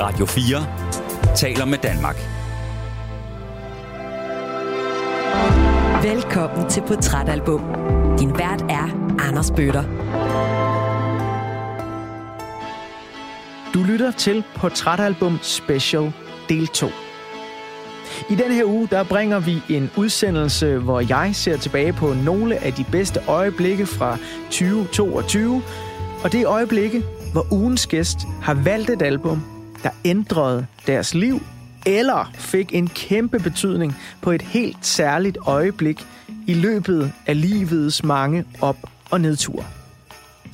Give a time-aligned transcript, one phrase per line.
[0.00, 2.16] Radio 4 taler med Danmark.
[6.02, 7.60] Velkommen til Portrætalbum.
[8.18, 9.82] Din vært er Anders Bøtter.
[13.74, 16.12] Du lytter til Portrætalbum Special
[16.48, 16.86] del 2.
[18.30, 22.64] I den her uge, der bringer vi en udsendelse, hvor jeg ser tilbage på nogle
[22.64, 25.62] af de bedste øjeblikke fra 2022.
[26.24, 31.42] Og det er øjeblikke, hvor ugens gæst har valgt et album, der ændrede deres liv,
[31.86, 36.06] eller fik en kæmpe betydning på et helt særligt øjeblik
[36.46, 39.64] i løbet af livets mange op- og nedture.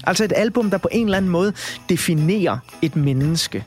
[0.07, 1.53] Altså et album, der på en eller anden måde
[1.89, 3.65] definerer et menneske.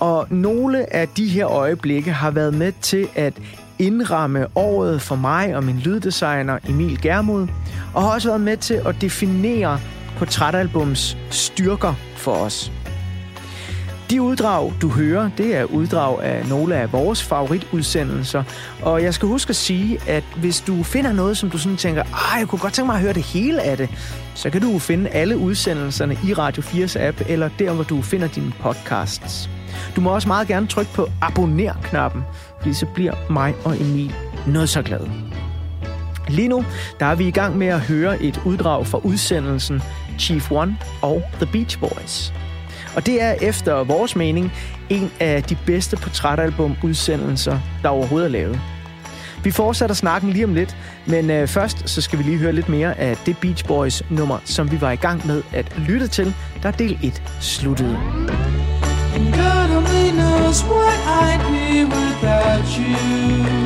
[0.00, 3.34] Og nogle af de her øjeblikke har været med til at
[3.78, 7.48] indramme året for mig og min lyddesigner Emil Germod,
[7.94, 9.80] og har også været med til at definere
[10.18, 12.72] portrætalbums styrker for os.
[14.10, 18.42] De uddrag, du hører, det er uddrag af nogle af vores favoritudsendelser.
[18.82, 22.02] Og jeg skal huske at sige, at hvis du finder noget, som du sådan tænker,
[22.02, 23.88] ah, jeg kunne godt tænke mig at høre det hele af det,
[24.34, 28.28] så kan du finde alle udsendelserne i Radio 4's app, eller der, hvor du finder
[28.28, 29.50] dine podcasts.
[29.96, 32.22] Du må også meget gerne trykke på abonner-knappen,
[32.58, 34.14] fordi så bliver mig og Emil
[34.46, 35.10] noget så glade.
[36.28, 36.64] Lige nu,
[37.00, 39.82] der er vi i gang med at høre et uddrag fra udsendelsen
[40.18, 42.32] Chief One og The Beach Boys.
[42.96, 44.52] Og det er efter vores mening
[44.88, 48.60] en af de bedste portrætalbum-udsendelser, der overhovedet er lavet.
[49.44, 52.68] Vi fortsætter snakken lige om lidt, men øh, først så skal vi lige høre lidt
[52.68, 56.34] mere af det Beach Boys nummer, som vi var i gang med at lytte til,
[56.62, 57.98] da del 1 sluttede.
[59.14, 63.60] God only knows what I'd be without you.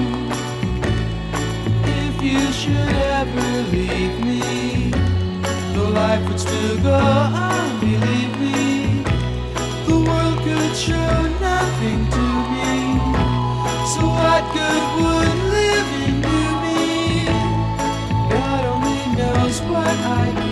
[1.86, 4.40] If you should ever leave me,
[5.74, 8.53] the life would still go on, believe me.
[19.70, 20.43] what I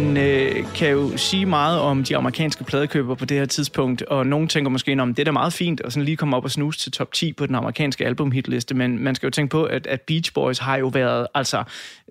[0.00, 4.26] Man øh, kan jo sige meget om de amerikanske pladekøbere på det her tidspunkt, og
[4.26, 6.50] nogen tænker måske, om det er da meget fint at sådan lige komme op og
[6.50, 9.86] snuse til top 10 på den amerikanske albumhitliste, men man skal jo tænke på, at,
[9.86, 11.64] at Beach Boys har jo været altså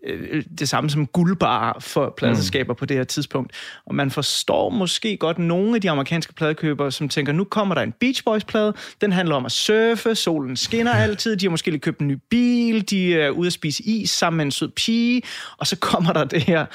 [0.03, 2.77] øh, det samme som guldbar for pladeselskaber mm.
[2.77, 3.51] på det her tidspunkt.
[3.85, 7.81] Og man forstår måske godt nogle af de amerikanske pladekøbere, som tænker, nu kommer der
[7.81, 11.81] en Beach Boys-plade, den handler om at surfe, solen skinner altid, de har måske lige
[11.81, 15.21] købt en ny bil, de er ude at spise is sammen med en sød pige,
[15.57, 16.65] og så kommer der det her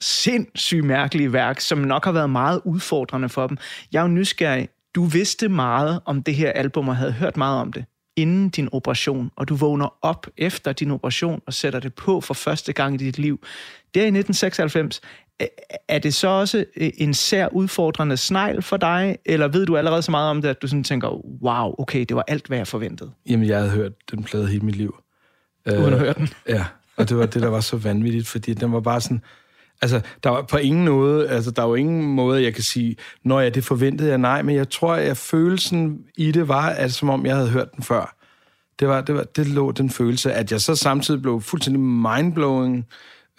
[0.00, 3.56] sindssygt mærkelige værk, som nok har været meget udfordrende for dem.
[3.92, 4.68] Jeg er jo nysgerrig.
[4.94, 7.84] Du vidste meget om det her album og havde hørt meget om det
[8.16, 12.34] inden din operation, og du vågner op efter din operation og sætter det på for
[12.34, 13.40] første gang i dit liv.
[13.94, 15.00] Det er i 1996.
[15.88, 20.10] Er det så også en sær udfordrende snegl for dig, eller ved du allerede så
[20.10, 21.08] meget om det, at du sådan tænker,
[21.42, 23.10] wow, okay, det var alt, hvad jeg forventede?
[23.28, 24.96] Jamen, jeg havde hørt den plade hele mit liv.
[25.66, 26.28] Uden at høre den?
[26.48, 26.64] Ja,
[26.96, 29.22] og det var det, der var så vanvittigt, fordi den var bare sådan...
[29.82, 33.40] Altså, der var på ingen måde, altså, der var ingen måde, jeg kan sige, når
[33.40, 37.10] jeg det forventede jeg, nej, men jeg tror, at følelsen i det var, at som
[37.10, 38.16] om jeg havde hørt den før.
[38.80, 42.86] Det, var, det, var, det lå den følelse, at jeg så samtidig blev fuldstændig mindblowing,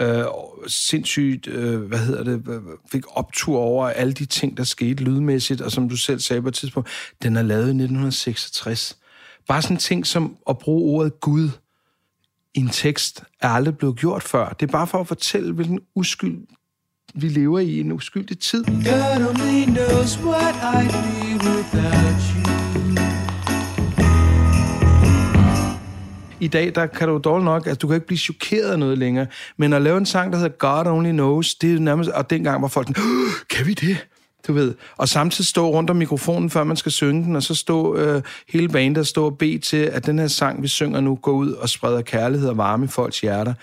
[0.01, 0.23] øh,
[0.67, 2.61] sindssygt, øh, hvad hedder det,
[2.91, 6.47] fik optur over alle de ting, der skete lydmæssigt, og som du selv sagde på
[6.47, 6.89] et tidspunkt,
[7.23, 8.97] den er lavet i 1966.
[9.47, 11.49] Bare sådan en ting som at bruge ordet Gud
[12.53, 14.49] en tekst, er aldrig blevet gjort før.
[14.49, 16.37] Det er bare for at fortælle, hvilken uskyld
[17.15, 18.63] vi lever i, en uskyldig tid.
[18.65, 22.51] God only knows what I'd be without you.
[26.41, 28.97] I dag, der kan du dårligt nok, altså du kan ikke blive chokeret af noget
[28.97, 29.27] længere,
[29.57, 32.61] men at lave en sang, der hedder God Only Knows, det er nærmest, og dengang
[32.61, 33.03] var folk sådan,
[33.49, 34.07] kan vi det?
[34.47, 37.55] Du ved, og samtidig stå rundt om mikrofonen, før man skal synge den, og så
[37.55, 41.01] stå øh, hele banen der stå og bede til, at den her sang, vi synger
[41.01, 43.53] nu, går ud og spreder kærlighed og varme i folks hjerter.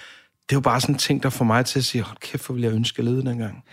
[0.49, 2.47] Det er jo bare sådan en ting, der får mig til at sige, hold kæft,
[2.47, 3.65] hvor vil jeg ønske, at lede dengang.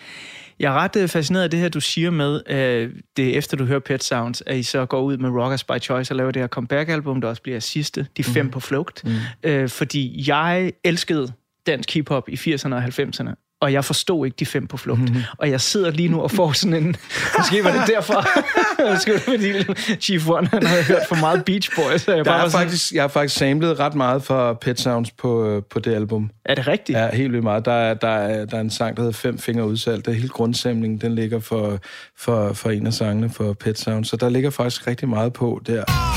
[0.60, 3.66] Jeg er ret øh, fascineret af det her, du siger med, øh, det efter du
[3.66, 6.42] hører Pet Sounds, at I så går ud med Rockers by Choice og laver det
[6.42, 8.52] her comeback-album, der også bliver sidste, de fem mm.
[8.52, 9.04] på flugt.
[9.06, 9.12] Mm.
[9.44, 11.34] Øh, fordi jeg elskede
[11.68, 15.00] dansk hiphop i 80'erne og 90'erne, og jeg forstod ikke de fem på flugt.
[15.00, 15.22] Mm-hmm.
[15.38, 16.96] Og jeg sidder lige nu og får sådan en...
[17.38, 18.26] Måske var det derfor.
[18.94, 22.02] Måske var det fordi Chief One han havde hørt for meget Beach Boys.
[22.02, 25.12] Så jeg, bare er sådan, faktisk, jeg har faktisk samlet ret meget for Pet Sounds
[25.12, 26.30] på, på det album.
[26.46, 26.98] er det rigtigt?
[26.98, 27.66] Ja, helt vildt meget.
[27.66, 30.06] Der er, der, er, der er en sang, der hedder Fem Fingre Udsalg.
[30.06, 31.80] Det er hele grundsamlingen, den ligger for,
[32.18, 34.10] for, for en af sangene for Pet Sounds.
[34.10, 36.15] Så der ligger faktisk rigtig meget på der.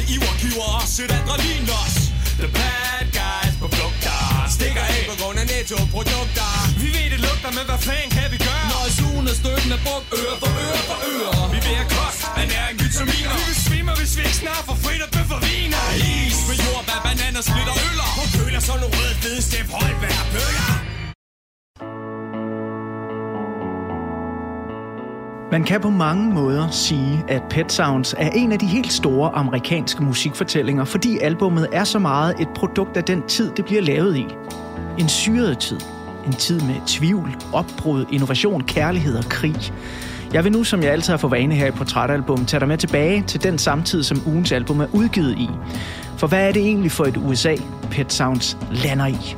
[0.00, 1.96] Detektiver med iver og os adrenalin os.
[2.40, 4.20] The bad guys på flugter
[4.56, 6.50] Stikker af på grund af netto-produkter.
[6.82, 8.66] Vi ved det lugter, men hvad fanden kan vi gøre?
[8.72, 11.42] Når sugen er støtten er brugt øre for øre for øre.
[11.54, 13.34] Vi vil have kost, ernæring, vitaminer.
[13.38, 15.84] Vi vil svimmer, hvis vi ikke snart får frit og bøf og viner.
[16.08, 18.08] Is med jordbær, bananer, slitter og øller.
[18.18, 20.89] På køler så nogle røde fede step højbær bøller.
[25.50, 29.30] Man kan på mange måder sige, at Pet Sounds er en af de helt store
[29.34, 34.16] amerikanske musikfortællinger, fordi albummet er så meget et produkt af den tid, det bliver lavet
[34.16, 34.26] i.
[34.98, 35.80] En syret tid.
[36.26, 39.72] En tid med tvivl, opbrud, innovation, kærlighed og krig.
[40.32, 42.78] Jeg vil nu, som jeg altid har for vane her i Portrætalbum, tage dig med
[42.78, 45.48] tilbage til den samtid, som ugens album er udgivet i.
[46.16, 47.56] For hvad er det egentlig for et USA,
[47.90, 49.34] Pet Sounds lander i?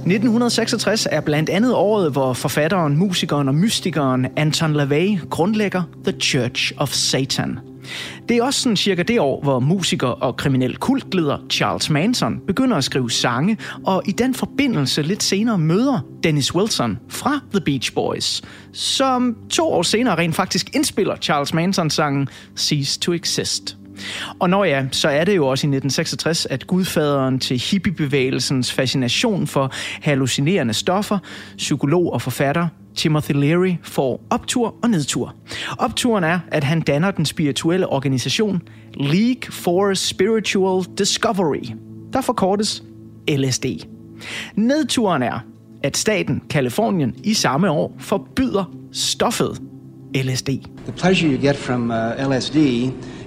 [0.00, 6.72] 1966 er blandt andet året, hvor forfatteren, musikeren og mystikeren Anton LaVey grundlægger The Church
[6.76, 7.58] of Satan.
[8.28, 12.76] Det er også sådan cirka det år, hvor musiker og kriminel kultleder Charles Manson begynder
[12.76, 17.94] at skrive sange, og i den forbindelse lidt senere møder Dennis Wilson fra The Beach
[17.94, 18.42] Boys,
[18.72, 23.76] som to år senere rent faktisk indspiller Charles Mansons sangen Cease to Exist.
[24.38, 29.46] Og når ja, så er det jo også i 1966, at gudfaderen til hippiebevægelsens fascination
[29.46, 31.18] for hallucinerende stoffer,
[31.56, 35.34] psykolog og forfatter Timothy Leary får optur og nedtur.
[35.78, 38.62] Opturen er, at han danner den spirituelle organisation
[38.94, 41.74] League for Spiritual Discovery,
[42.12, 42.82] der forkortes
[43.28, 43.64] LSD.
[44.54, 45.38] Nedturen er,
[45.82, 49.60] at staten Kalifornien i samme år forbyder stoffet
[50.14, 50.48] LSD.
[50.84, 52.56] The pleasure you get from uh, LSD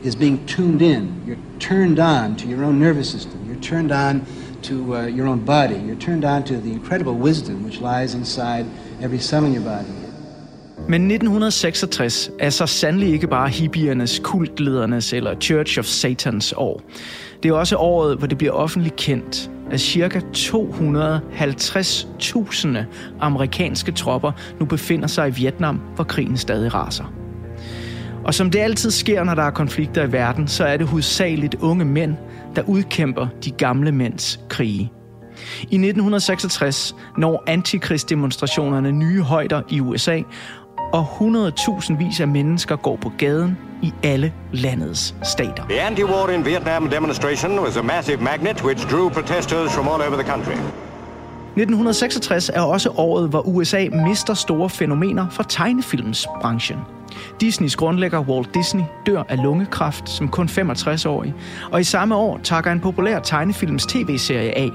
[0.03, 1.21] is being tuned in.
[1.25, 3.45] You're turned on to your own nervous system.
[3.47, 4.25] You're turned on
[4.63, 5.75] to uh, your own body.
[5.75, 8.65] You're turned on to the incredible wisdom which lies inside
[9.01, 9.87] every cell in your body.
[10.87, 16.81] Men 1966 er så sandelig ikke bare hippiernes, kultledernes eller Church of Satans år.
[17.43, 20.21] Det er også året, hvor det bliver offentligt kendt, at ca.
[20.35, 22.77] 250.000
[23.19, 27.22] amerikanske tropper nu befinder sig i Vietnam, hvor krigen stadig raser.
[28.25, 31.55] Og som det altid sker, når der er konflikter i verden, så er det hovedsageligt
[31.55, 32.15] unge mænd,
[32.55, 34.91] der udkæmper de gamle mænds krige.
[35.61, 40.21] I 1966 når antikrigsdemonstrationerne nye højder i USA,
[40.93, 45.67] og 100.000 vis af mennesker går på gaden i alle landets stater.
[45.69, 50.23] The anti-war in Vietnam demonstration was a massive magnet which drew protesters from all over
[50.23, 50.55] the country.
[51.55, 56.77] 1966 er også året, hvor USA mister store fænomener fra tegnefilmsbranchen.
[57.41, 61.33] Disneys grundlægger Walt Disney dør af lungekræft som kun 65-årig,
[61.71, 64.69] og i samme år takker en populær tegnefilms tv-serie af.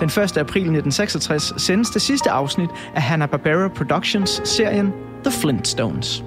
[0.00, 0.18] Den 1.
[0.18, 4.92] april 1966 sendes det sidste afsnit af Hanna-Barbera Productions serien
[5.24, 6.24] The Flintstones.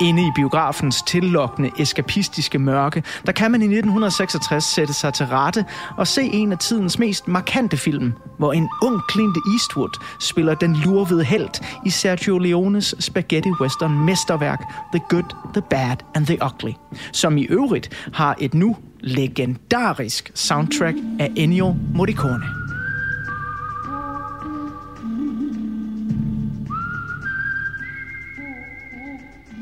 [0.00, 5.64] Inde i biografens tillokkende eskapistiske mørke, der kan man i 1966 sætte sig til rette
[5.96, 10.76] og se en af tidens mest markante film, hvor en ung Clint Eastwood spiller den
[10.76, 14.60] lurvede held i Sergio Leones spaghetti western mesterværk
[14.92, 16.72] The Good, The Bad and The Ugly,
[17.12, 22.65] som i øvrigt har et nu legendarisk soundtrack af Ennio Morricone.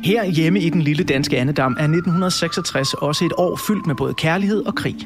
[0.05, 4.15] Her hjemme i den lille danske andedam er 1966 også et år fyldt med både
[4.15, 4.97] kærlighed og krig.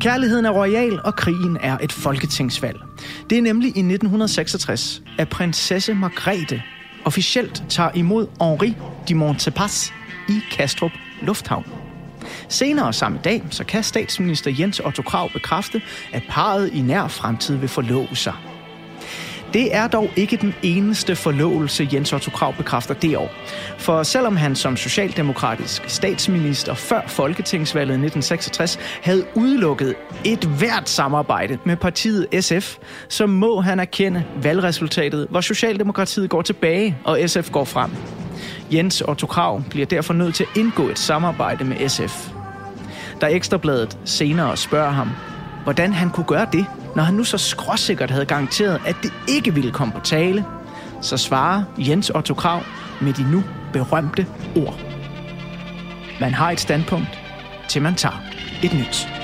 [0.00, 2.80] Kærligheden er royal, og krigen er et folketingsvalg.
[3.30, 6.62] Det er nemlig i 1966, at prinsesse Margrethe
[7.04, 8.76] officielt tager imod Henri
[9.08, 9.92] de Montespas
[10.28, 10.92] i Kastrup
[11.22, 11.66] Lufthavn.
[12.48, 17.56] Senere samme dag, så kan statsminister Jens Otto Krav bekræfte, at parret i nær fremtid
[17.56, 18.34] vil forlove sig.
[19.56, 23.30] Det er dog ikke den eneste forlovelse, Jens Otto Krav bekræfter det år.
[23.78, 29.94] For selvom han som socialdemokratisk statsminister før Folketingsvalget 1966 havde udelukket
[30.24, 32.76] et hvert samarbejde med partiet SF,
[33.08, 37.90] så må han erkende valgresultatet, hvor Socialdemokratiet går tilbage og SF går frem.
[38.72, 42.30] Jens Otto Krav bliver derfor nødt til at indgå et samarbejde med SF.
[43.20, 45.08] Da Ekstrabladet senere spørger ham,
[45.64, 46.66] hvordan han kunne gøre det,
[46.96, 50.44] når han nu så skråsikkert havde garanteret, at det ikke ville komme på tale,
[51.00, 52.62] så svarer Jens Otto Krav
[53.00, 54.26] med de nu berømte
[54.56, 54.80] ord.
[56.20, 57.18] Man har et standpunkt,
[57.68, 58.22] til man tager
[58.62, 59.15] et nyt.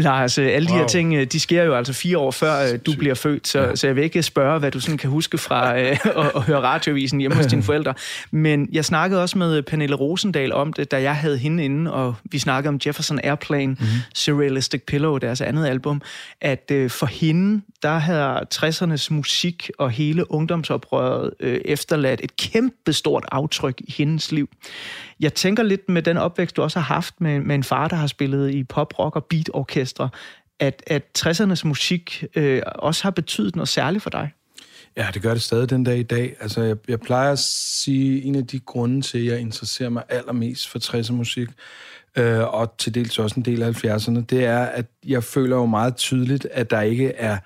[0.00, 0.88] Lars, øh, alle de her Wow.
[0.88, 3.76] ting, øh, de sker jo altså fire år før øh, du bliver født, så, ja.
[3.76, 6.60] så jeg vil ikke spørge, hvad du sådan kan huske fra øh, at, at høre
[6.60, 7.94] radiovisen hjemme hos dine forældre.
[8.30, 12.14] Men jeg snakkede også med Pernille Rosendal om det, da jeg havde hende inde, og
[12.24, 13.86] vi snakkede om Jefferson Airplane, mm-hmm.
[14.14, 16.02] Surrealistic Pillow, deres andet album,
[16.40, 22.92] at øh, for hende, der havde 60'ernes musik og hele ungdomsoprøret øh, efterladt et kæmpe
[22.92, 24.48] stort aftryk i hendes liv.
[25.20, 27.96] Jeg tænker lidt med den opvækst, du også har haft med, med en far, der
[27.96, 30.08] har spillet i pop, rock og beat orkestre,
[30.60, 34.30] at, at 60'ernes musik øh, også har betydet noget særligt for dig.
[34.96, 36.36] Ja, det gør det stadig den dag i dag.
[36.40, 40.02] Altså, jeg, jeg plejer at sige, en af de grunde til, at jeg interesserer mig
[40.08, 41.48] allermest for 60'er musik,
[42.16, 45.66] øh, og til dels også en del af 70'erne, det er, at jeg føler jo
[45.66, 47.38] meget tydeligt, at der ikke er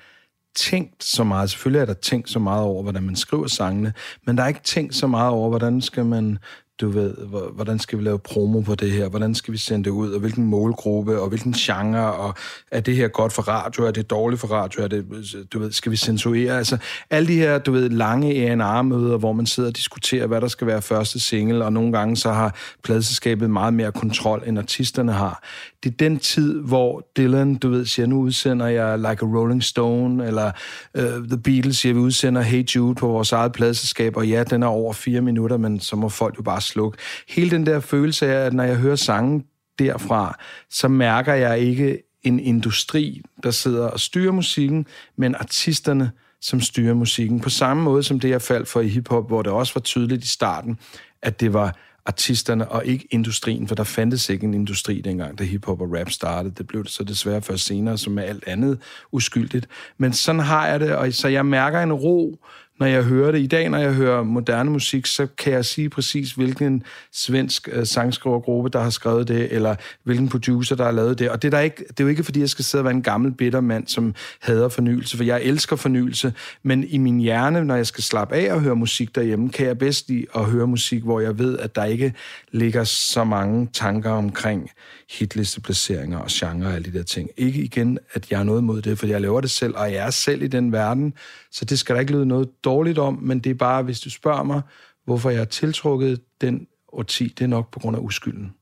[0.56, 1.50] tænkt så meget.
[1.50, 3.92] Selvfølgelig er der tænkt så meget over, hvordan man skriver sangene,
[4.26, 6.38] men der er ikke tænkt så meget over, hvordan skal man
[6.80, 7.14] du ved,
[7.54, 10.20] hvordan skal vi lave promo på det her, hvordan skal vi sende det ud, og
[10.20, 12.34] hvilken målgruppe, og hvilken genre, og
[12.70, 15.06] er det her godt for radio, er det dårligt for radio, er det,
[15.52, 16.76] du ved, skal vi censurere, altså
[17.10, 20.66] alle de her, du ved, lange A&R-møder, hvor man sidder og diskuterer, hvad der skal
[20.66, 25.42] være første single, og nogle gange så har pladselskabet meget mere kontrol, end artisterne har.
[25.84, 29.64] Det er den tid, hvor Dylan, du ved, siger, nu udsender jeg Like a Rolling
[29.64, 30.50] Stone, eller
[30.98, 34.62] uh, The Beatles siger, vi udsender Hey Jude på vores eget pladselskab, og ja, den
[34.62, 36.98] er over fire minutter, men så må folk jo bare slukke.
[37.28, 39.44] Hele den der følelse af, at når jeg hører sangen
[39.78, 40.38] derfra,
[40.70, 46.94] så mærker jeg ikke en industri, der sidder og styrer musikken, men artisterne, som styrer
[46.94, 47.40] musikken.
[47.40, 50.24] På samme måde som det, jeg faldt for i hiphop, hvor det også var tydeligt
[50.24, 50.78] i starten,
[51.22, 55.44] at det var artisterne og ikke industrien, for der fandtes ikke en industri dengang, da
[55.44, 56.54] hiphop og rap startede.
[56.58, 58.78] Det blev det så desværre først senere, som med alt andet
[59.12, 59.68] uskyldigt.
[59.98, 62.38] Men sådan har jeg det, og så jeg mærker en ro,
[62.80, 63.38] når jeg hører det.
[63.38, 67.86] I dag, når jeg hører moderne musik, så kan jeg sige præcis, hvilken svensk øh,
[67.86, 71.30] sangskrivergruppe, der har skrevet det, eller hvilken producer, der har lavet det.
[71.30, 72.94] Og det er, der ikke, det er jo ikke, fordi jeg skal sidde og være
[72.94, 77.64] en gammel bitter mand, som hader fornyelse, for jeg elsker fornyelse, men i min hjerne,
[77.64, 80.66] når jeg skal slappe af og høre musik derhjemme, kan jeg bedst lide at høre
[80.66, 82.14] musik, hvor jeg ved, at der ikke
[82.52, 84.70] ligger så mange tanker omkring
[85.18, 87.30] hitlisteplaceringer og genre og alle de der ting.
[87.36, 90.06] Ikke igen, at jeg er noget mod det, for jeg laver det selv, og jeg
[90.06, 91.14] er selv i den verden,
[91.50, 94.10] så det skal der ikke lyde noget dårligt om, men det er bare, hvis du
[94.10, 94.62] spørger mig,
[95.04, 98.54] hvorfor jeg er tiltrukket den årti, det er nok på grund af uskylden.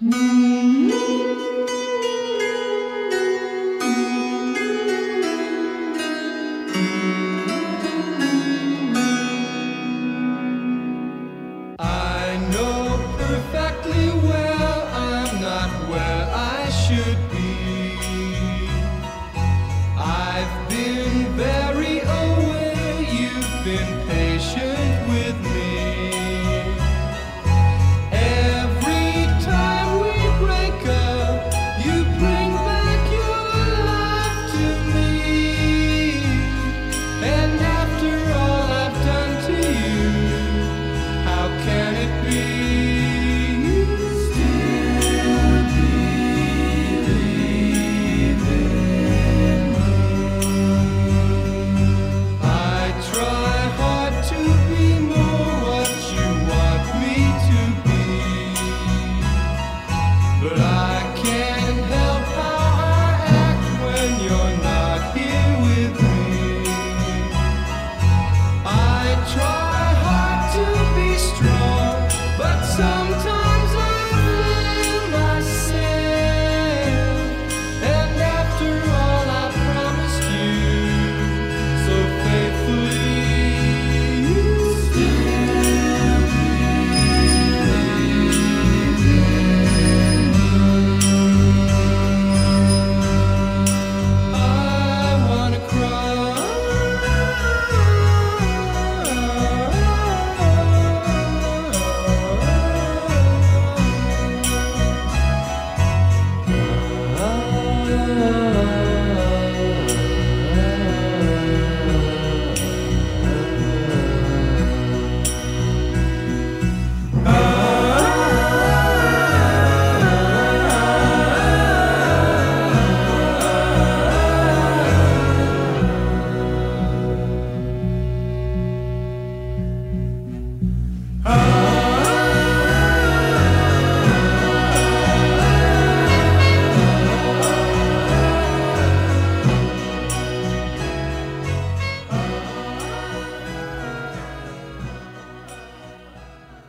[0.00, 0.99] I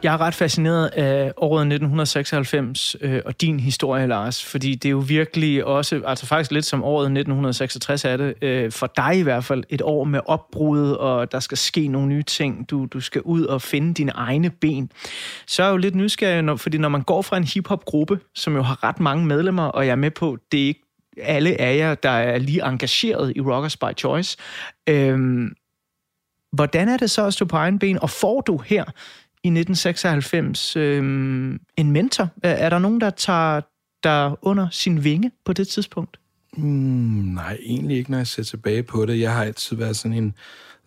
[0.03, 4.91] Jeg er ret fascineret af året 1996 øh, og din historie, Lars, fordi det er
[4.91, 9.21] jo virkelig også, altså faktisk lidt som året 1966 er det, øh, for dig i
[9.21, 12.69] hvert fald, et år med opbrud, og der skal ske nogle nye ting.
[12.69, 14.91] Du, du skal ud og finde dine egne ben.
[15.47, 18.55] Så er jeg jo lidt nysgerrig, når, fordi når man går fra en hiphop-gruppe, som
[18.55, 20.83] jo har ret mange medlemmer, og jeg er med på, det er ikke
[21.17, 24.37] alle af jer, der er lige engageret i Rockers by Choice.
[24.89, 25.53] Øhm,
[26.51, 28.83] hvordan er det så at stå på egen ben, og får du her
[29.43, 32.29] i 1996 øhm, en mentor?
[32.43, 33.61] Er, der nogen, der tager
[34.03, 36.19] der under sin vinge på det tidspunkt?
[36.57, 36.63] Mm,
[37.33, 39.19] nej, egentlig ikke, når jeg ser tilbage på det.
[39.19, 40.33] Jeg har altid været sådan en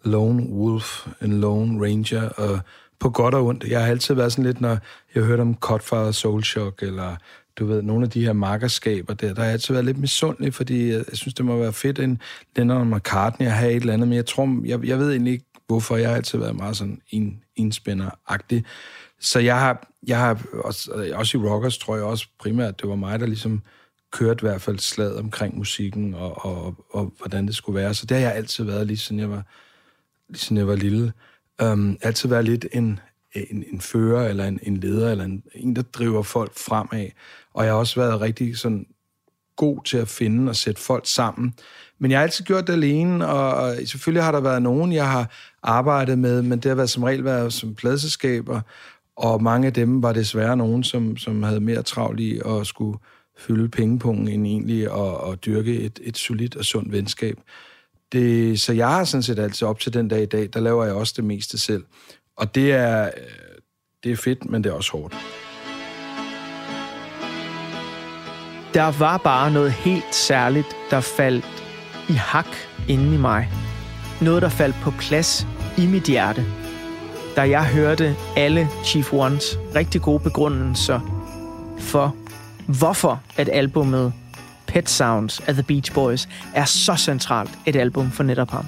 [0.05, 2.61] lone wolf, en lone ranger, og
[3.01, 3.65] på godt og ondt.
[3.65, 4.79] Jeg har altid været sådan lidt, når
[5.15, 7.17] jeg hørte om Cutfather Soul Shock, eller
[7.57, 10.55] du ved, nogle af de her markerskaber der, der har jeg altid været lidt misundelig,
[10.55, 12.19] fordi jeg, jeg synes, det må være fedt, en
[12.57, 15.45] Lennon McCartney at have et eller andet, men jeg tror, jeg, jeg ved egentlig ikke,
[15.67, 18.65] hvorfor jeg har altid været meget sådan en, enspænder-agtig.
[19.21, 22.95] Så jeg har, jeg har også, også i Rockers, tror jeg også primært, det var
[22.95, 23.63] mig, der ligesom
[24.13, 27.95] kørte i hvert fald slaget omkring musikken og, og, og, og hvordan det skulle være.
[27.95, 29.47] Så det har jeg altid været, lige siden jeg var,
[30.29, 31.13] lige siden jeg var lille.
[31.63, 33.01] Um, altid været lidt en,
[33.33, 37.09] en, en fører, eller en, en leder, eller en, en, der driver folk fremad.
[37.55, 38.87] Og jeg har også været rigtig sådan
[39.57, 41.55] god til at finde og sætte folk sammen.
[41.99, 45.31] Men jeg har altid gjort det alene, og selvfølgelig har der været nogen, jeg har
[45.65, 48.61] arbejdet med, men det har været som regel været som pladselskaber,
[49.17, 52.99] og mange af dem var desværre nogen, som, som havde mere travlt i at skulle
[53.39, 57.39] fylde pengepungen end egentlig at, at dyrke et, et solidt og sundt venskab.
[58.13, 60.85] Det, så jeg har sådan set altid op til den dag i dag, der laver
[60.85, 61.85] jeg også det meste selv.
[62.37, 63.11] Og det er, øh,
[64.05, 65.15] det er fedt, men det er også hårdt.
[68.75, 71.65] Der var bare noget helt særligt, der faldt
[72.09, 72.57] i hak
[72.89, 73.49] inde i mig.
[74.21, 75.47] Noget, der faldt på plads
[75.79, 76.45] i mit hjerte,
[77.37, 81.01] da jeg hørte alle Chief Ones rigtig gode begrundelser
[81.79, 82.15] for,
[82.67, 84.13] hvorfor at albumet
[84.67, 88.65] Pet Sounds af The Beach Boys er så centralt et album for netop ham.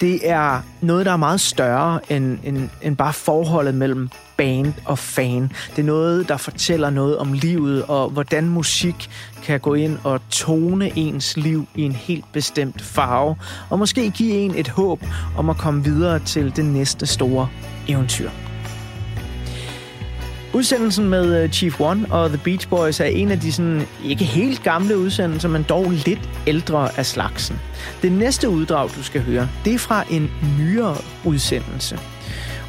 [0.00, 4.08] Det er noget, der er meget større end, end, end bare forholdet mellem
[4.40, 5.52] band og fan.
[5.70, 9.10] Det er noget, der fortæller noget om livet, og hvordan musik
[9.42, 13.36] kan gå ind og tone ens liv i en helt bestemt farve,
[13.70, 15.04] og måske give en et håb
[15.36, 17.48] om at komme videre til det næste store
[17.88, 18.30] eventyr.
[20.54, 24.24] Udsendelsen med øh, Chief One og The Beach Boys er en af de sådan, ikke
[24.24, 27.60] helt gamle udsendelser, men dog lidt ældre af slagsen.
[28.02, 31.98] Det næste uddrag, du skal høre, det er fra en nyere udsendelse.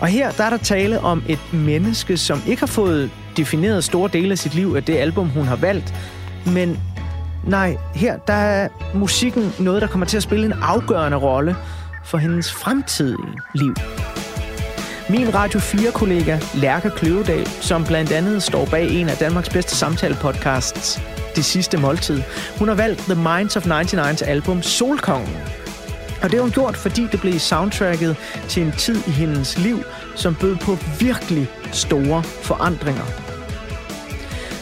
[0.02, 4.10] Og her der er der tale om et menneske, som ikke har fået defineret store
[4.14, 5.94] dele af sit liv af det album, hun har valgt.
[6.46, 6.80] Men
[7.48, 11.56] nej, her der er musikken noget, der kommer til at spille en afgørende rolle
[12.06, 13.76] for hendes fremtidige liv.
[15.10, 21.02] Min Radio 4-kollega Lærke Kløvedal, som blandt andet står bag en af Danmarks bedste samtalepodcasts,
[21.36, 22.22] Det Sidste Måltid.
[22.60, 25.38] Hun har valgt The Minds of 99's album Solkongen.
[26.24, 28.16] Og det har hun gjort, fordi det blev soundtracket
[28.48, 29.84] til en tid i hendes liv,
[30.16, 33.06] som bød på virkelig store forandringer.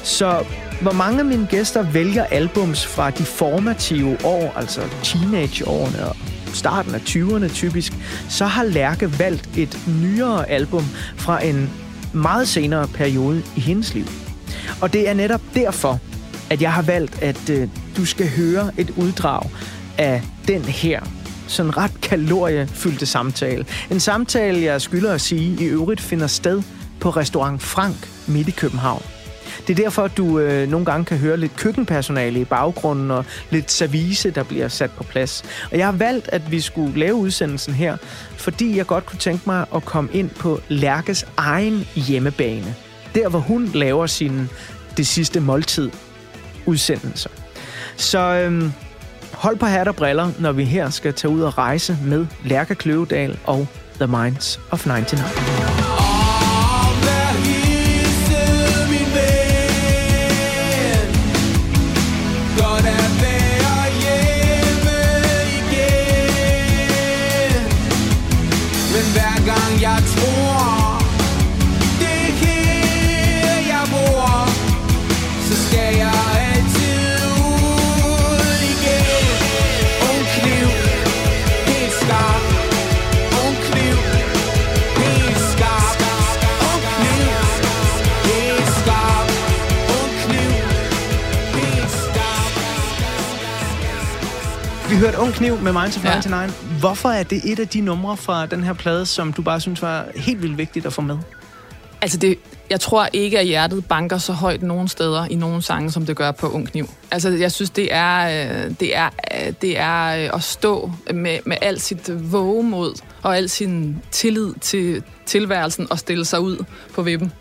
[0.04, 0.46] Så
[0.82, 6.16] hvor mange af mine gæster vælger albums fra de formative år, altså teenageårene og
[6.54, 7.94] starten af 20'erne typisk,
[8.30, 10.84] så har Lærke valgt et nyere album
[11.18, 11.70] fra en
[12.14, 14.06] meget senere periode i hendes liv.
[14.82, 16.00] Og det er netop derfor,
[16.50, 17.68] at jeg har valgt, at øh,
[17.98, 19.42] du skal høre et uddrag
[19.98, 21.02] af den her
[21.50, 23.66] sådan ret kaloriefyldte samtale.
[23.92, 26.62] En samtale, jeg skylder at sige, i øvrigt finder sted
[27.00, 29.04] på Restaurant Frank midt i København.
[29.68, 33.26] Det er derfor, at du øh, nogle gange kan høre lidt køkkenpersonale i baggrunden og
[33.50, 35.44] lidt service, der bliver sat på plads.
[35.72, 37.98] Og jeg har valgt, at vi skulle lave udsendelsen her,
[38.38, 42.76] fordi jeg godt kunne tænke mig at komme ind på Lærkes egen hjemmebane.
[43.16, 44.50] Der, hvor hun laver sin
[44.98, 45.92] det sidste måltid
[46.66, 47.30] udsendelser.
[47.96, 48.72] Så øh,
[49.40, 52.76] hold på hat og briller, når vi her skal tage ud og rejse med Lærke
[52.76, 53.68] Kløvedal og
[54.00, 55.89] The Minds of 99.
[95.00, 96.32] hørt Ung Kniv med Minds of 99.
[96.32, 96.80] Ja.
[96.80, 99.82] Hvorfor er det et af de numre fra den her plade, som du bare synes
[99.82, 101.18] var helt vildt vigtigt at få med?
[102.02, 105.92] Altså, det, jeg tror ikke, at hjertet banker så højt nogen steder i nogen sange,
[105.92, 106.90] som det gør på Ung Kniv.
[107.12, 111.40] Altså, jeg synes, det er, øh, det er, øh, det er øh, at stå med,
[111.46, 117.02] med al sit vågemod og al sin tillid til tilværelsen og stille sig ud på
[117.02, 117.32] vippen.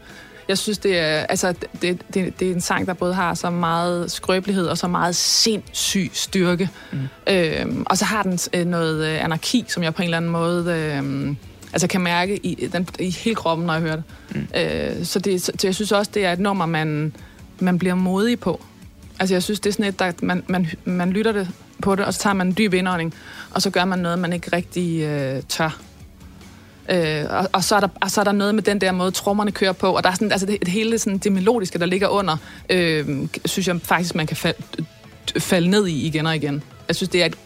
[0.48, 3.50] Jeg synes, det er, altså, det, det, det er en sang, der både har så
[3.50, 6.70] meget skrøbelighed og så meget sindssyg styrke.
[6.92, 6.98] Mm.
[7.30, 10.30] Øhm, og så har den øh, noget øh, anarki, som jeg på en eller anden
[10.30, 11.37] måde øh,
[11.72, 14.04] altså kan mærke i, den, i hele kroppen, når jeg hører det.
[14.34, 14.46] Mm.
[14.56, 17.12] Øh, så, det så jeg synes også, det er et nummer, man,
[17.58, 18.61] man bliver modig på.
[19.18, 21.48] Altså jeg synes, det er sådan et, der, man, man, man lytter det
[21.82, 23.14] på det, og så tager man en dyb indånding,
[23.50, 25.80] og så gør man noget, man ikke rigtig øh, tør.
[26.90, 29.11] Øh, og, og, så er der, og så er der noget med den der måde,
[29.11, 31.87] trommerne kører på, og der er sådan, altså det, det hele sådan, det melodiske, der
[31.87, 32.37] ligger under,
[32.70, 34.62] øh, synes jeg faktisk, man kan falde,
[35.38, 36.62] falde ned i igen og igen.
[36.88, 37.37] Jeg synes, det er et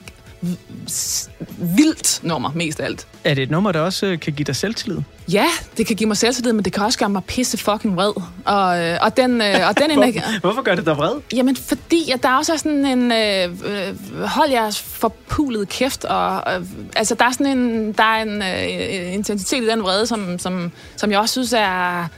[1.59, 3.07] vildt nummer, mest af alt.
[3.24, 4.98] Er det et nummer, der også øh, kan give dig selvtillid?
[5.28, 8.12] Ja, det kan give mig selvtillid, men det kan også gøre mig pisse fucking vred.
[8.44, 10.20] Og, øh, og den, øh, og den energi...
[10.40, 11.20] Hvorfor gør det dig vred?
[11.32, 13.12] Jamen, fordi at der også er sådan en...
[13.12, 18.22] Øh, øh, hold jeres forpulede kæft, og øh, altså, der er sådan en, der er
[18.22, 22.08] en øh, intensitet i den vrede, som, som, som jeg også synes er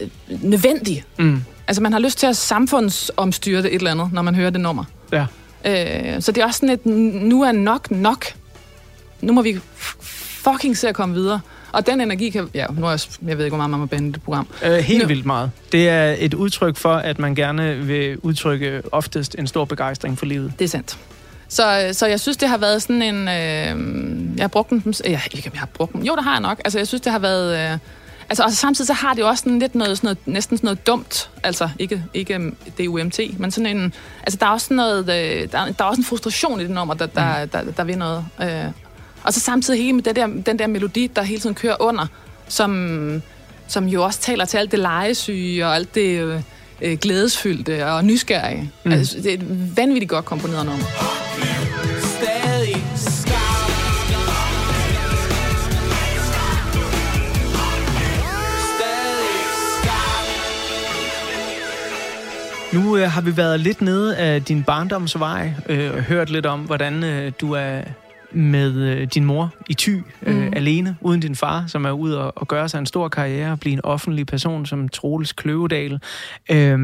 [0.00, 1.04] øh, nødvendig.
[1.18, 1.42] Mm.
[1.68, 4.60] Altså, man har lyst til at samfundsomstyre det et eller andet, når man hører det
[4.60, 4.84] nummer.
[5.12, 5.26] Ja.
[5.64, 6.86] Øh, så det er også sådan et,
[7.22, 8.24] nu er nok nok.
[9.20, 11.40] Nu må vi fucking se at komme videre.
[11.72, 12.48] Og den energi kan...
[12.54, 14.46] Ja, nu er jeg, jeg ved ikke, hvor meget man må bande det program.
[14.64, 15.50] Øh, helt Nu- vildt meget.
[15.72, 20.26] Det er et udtryk for, at man gerne vil udtrykke oftest en stor begejstring for
[20.26, 20.52] livet.
[20.58, 20.98] Det er sandt.
[21.48, 23.14] Så, så jeg synes, det har været sådan en...
[23.28, 24.94] Øh, jeg har brugt den...
[25.04, 26.04] Ja, ikke jeg har brugt den.
[26.06, 26.60] Jo, det har jeg nok.
[26.64, 27.72] Altså, jeg synes, det har været...
[27.72, 27.78] Øh,
[28.28, 30.66] altså, og samtidig så har det jo også sådan lidt noget, sådan noget, næsten sådan
[30.66, 31.30] noget dumt.
[31.42, 33.94] Altså, ikke, ikke DUMT, men sådan en...
[34.22, 34.98] Altså, der er også sådan noget...
[34.98, 37.84] Øh, der, der er også en frustration i det nummer, der, der, der, der, der
[37.84, 38.24] vil noget.
[38.42, 38.64] Øh,
[39.24, 42.06] og så samtidig hele med det der, den der melodi, der hele tiden kører under,
[42.48, 43.22] som,
[43.68, 46.42] som jo også taler til alt det legesyge og alt det
[46.82, 48.72] øh, glædesfyldte og nysgerrige.
[48.84, 48.92] Mm.
[48.92, 50.84] Altså, det er et vanvittigt godt komponeret nummer.
[62.72, 66.60] Nu øh, har vi været lidt nede af din barndomsvej, øh, og hørt lidt om,
[66.60, 67.80] hvordan øh, du er
[68.32, 69.90] med øh, din mor i ty,
[70.22, 70.52] øh, Mhm.
[70.56, 73.60] alene, uden din far, som er ude og, og gøre sig en stor karriere, og
[73.60, 76.00] blive en offentlig person som Troels Kløvedal,
[76.50, 76.78] øh,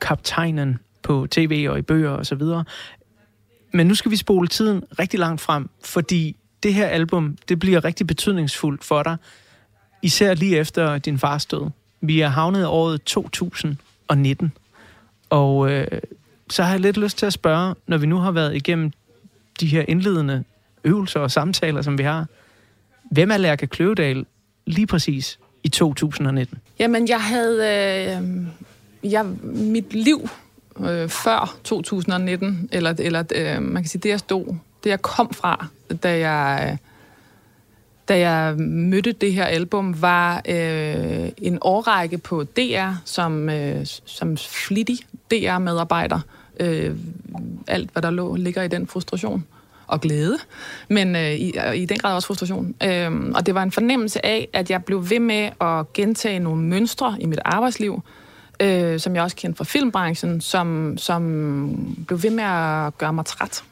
[0.00, 2.64] kaptajnen på tv og i bøger og så videre.
[3.72, 7.84] Men nu skal vi spole tiden rigtig langt frem, fordi det her album, det bliver
[7.84, 9.16] rigtig betydningsfuldt for dig,
[10.02, 11.70] især lige efter din fars død.
[12.00, 14.52] Vi er havnet i året 2019.
[15.30, 15.86] Og øh,
[16.50, 18.92] så har jeg lidt lyst til at spørge, når vi nu har været igennem
[19.60, 20.44] de her indledende
[20.84, 22.26] øvelser og samtaler, som vi har.
[23.10, 24.26] Hvem er Lærke Kløvedal
[24.66, 26.58] lige præcis i 2019?
[26.78, 27.58] Jamen, jeg havde...
[27.58, 28.46] Øh,
[29.12, 30.28] jeg, mit liv
[30.80, 35.34] øh, før 2019, eller, eller øh, man kan sige, det jeg stod, det jeg kom
[35.34, 35.66] fra,
[36.02, 36.78] da jeg, øh,
[38.08, 44.36] da jeg mødte det her album, var øh, en årrække på DR, som, øh, som
[44.36, 44.98] flittig
[45.30, 46.20] DR-medarbejder.
[46.60, 46.96] Øh,
[47.66, 49.44] alt, hvad der lå, ligger i den frustration
[49.94, 50.38] og glæde,
[50.88, 52.74] men øh, i, i den grad også frustration.
[52.82, 56.62] Øhm, og det var en fornemmelse af, at jeg blev ved med at gentage nogle
[56.62, 58.02] mønstre i mit arbejdsliv,
[58.60, 63.26] øh, som jeg også kendte fra filmbranchen, som, som blev ved med at gøre mig
[63.26, 63.64] træt.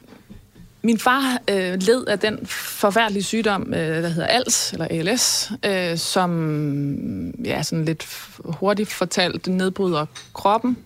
[0.81, 5.97] Min far øh, led af den forfærdelige sygdom, øh, der hedder ALS, eller ALS, øh,
[5.97, 8.07] som ja, sådan lidt
[8.43, 10.77] hurtigt fortalt nedbryder kroppen,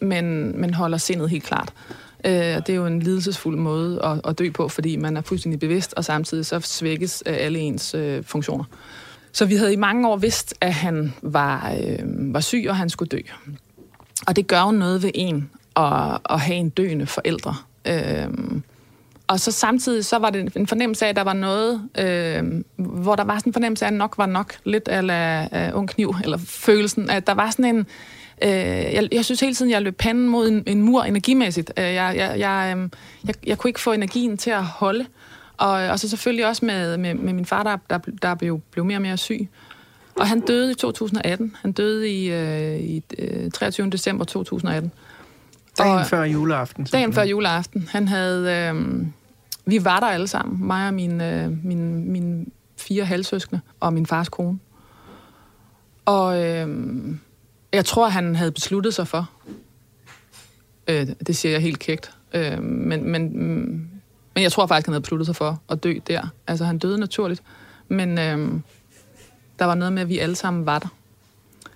[0.00, 1.72] men, men holder sindet helt klart.
[2.24, 5.60] Øh, det er jo en lidelsesfuld måde at, at dø på, fordi man er fuldstændig
[5.60, 8.64] bevidst, og samtidig så svækkes øh, alle ens øh, funktioner.
[9.32, 11.98] Så vi havde i mange år vidst, at han var, øh,
[12.34, 13.20] var syg, og han skulle dø.
[14.26, 17.56] Og det gør jo noget ved en at, at have en døende forældre.
[17.86, 18.28] Øh,
[19.26, 23.16] og så samtidig så var det en fornemmelse af, at der var noget, øh, hvor
[23.16, 24.54] der var sådan en fornemmelse af, at nok var nok.
[24.64, 27.86] Lidt af uh, øh, ung kniv, eller følelsen, at der var sådan en...
[28.42, 28.48] Øh,
[28.94, 31.72] jeg, jeg synes hele tiden, jeg løb panden mod en, en mur energimæssigt.
[31.76, 32.88] Øh, jeg, jeg, jeg, øh,
[33.26, 35.06] jeg, jeg kunne ikke få energien til at holde.
[35.56, 38.84] Og, og så selvfølgelig også med, med, med min far, der, der, der blev, blev
[38.84, 39.48] mere og mere syg.
[40.16, 41.56] Og han døde i 2018.
[41.62, 43.90] Han døde i, øh, i øh, 23.
[43.90, 44.92] december 2018.
[45.78, 46.84] Dagen Og- før juleaften.
[46.84, 47.88] Dagen før juleaften.
[47.92, 48.70] Han havde...
[48.74, 49.06] Øh,
[49.66, 50.66] vi var der alle sammen.
[50.66, 52.46] Mig og mine, øh, mine, mine
[52.78, 54.58] fire halvsøskende og min fars kone.
[56.04, 56.68] Og øh,
[57.72, 59.30] jeg tror, han havde besluttet sig for.
[60.88, 62.10] Øh, det siger jeg helt kægt.
[62.34, 63.88] Øh, men, men, mm,
[64.34, 66.28] men jeg tror faktisk, han havde besluttet sig for at dø der.
[66.46, 67.42] Altså, han døde naturligt.
[67.88, 68.60] Men øh,
[69.58, 70.88] der var noget med, at vi alle sammen var der.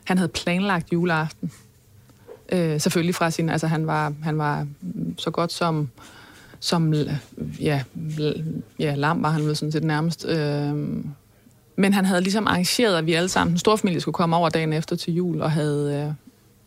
[0.04, 1.52] han havde planlagt juleaften.
[2.52, 4.66] Øh, selvfølgelig fra sin, altså han var, han var
[5.18, 5.90] så godt som,
[6.61, 6.94] som
[7.61, 7.82] ja,
[8.78, 10.26] ja, lam var han vel sådan set nærmest.
[10.28, 11.04] Øh,
[11.76, 14.48] men han havde ligesom arrangeret, at vi alle sammen, den store familie, skulle komme over
[14.48, 16.14] dagen efter til jul, og havde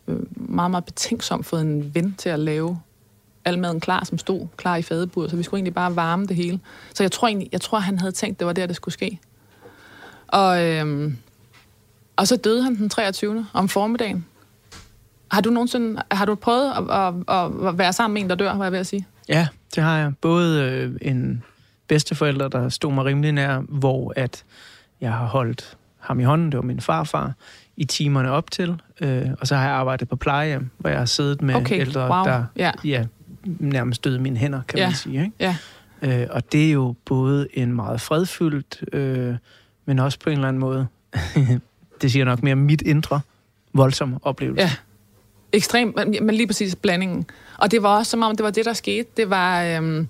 [0.07, 2.79] øh, øh, meget, meget betænksomt fået en ven til at lave
[3.45, 6.35] al maden klar, som stod klar i fadeburet, så vi skulle egentlig bare varme det
[6.35, 6.59] hele.
[6.93, 9.19] Så jeg tror egentlig, jeg tror, han havde tænkt, det var der, det skulle ske.
[10.27, 11.17] Og, øhm,
[12.15, 13.45] og så døde han den 23.
[13.53, 14.25] om formiddagen.
[15.31, 18.53] Har du nogensinde har du prøvet at, at, at være sammen med en, der dør,
[18.53, 19.07] var jeg ved at sige?
[19.29, 20.13] Ja, det har jeg.
[20.21, 21.43] Både øh, en
[21.87, 24.43] bedsteforælder, der stod mig rimelig nær, hvor at
[25.01, 27.33] jeg har holdt ham i hånden, det var min farfar,
[27.77, 28.81] i timerne op til.
[29.01, 32.01] Øh, og så har jeg arbejdet på plejehjem, hvor jeg har siddet med Okay, ældre,
[32.15, 32.23] wow.
[32.23, 32.71] der Ja.
[32.83, 33.05] ja,
[33.45, 34.85] nærmest døde mine hænder, kan Ja.
[34.87, 35.19] man sige.
[35.23, 35.31] Ikke?
[35.39, 35.55] Ja.
[36.21, 39.35] Øh, og det er jo både en meget fredfyldt, øh,
[39.85, 40.87] men også på en eller anden måde,
[42.01, 43.21] det siger nok mere mit indre,
[43.73, 44.61] voldsom oplevelse.
[44.63, 44.71] Ja.
[45.53, 47.25] Ekstremt, men men lige præcis blandingen.
[47.57, 49.09] Og det var også som om, det var det, der skete.
[49.17, 50.07] Det var, øhm,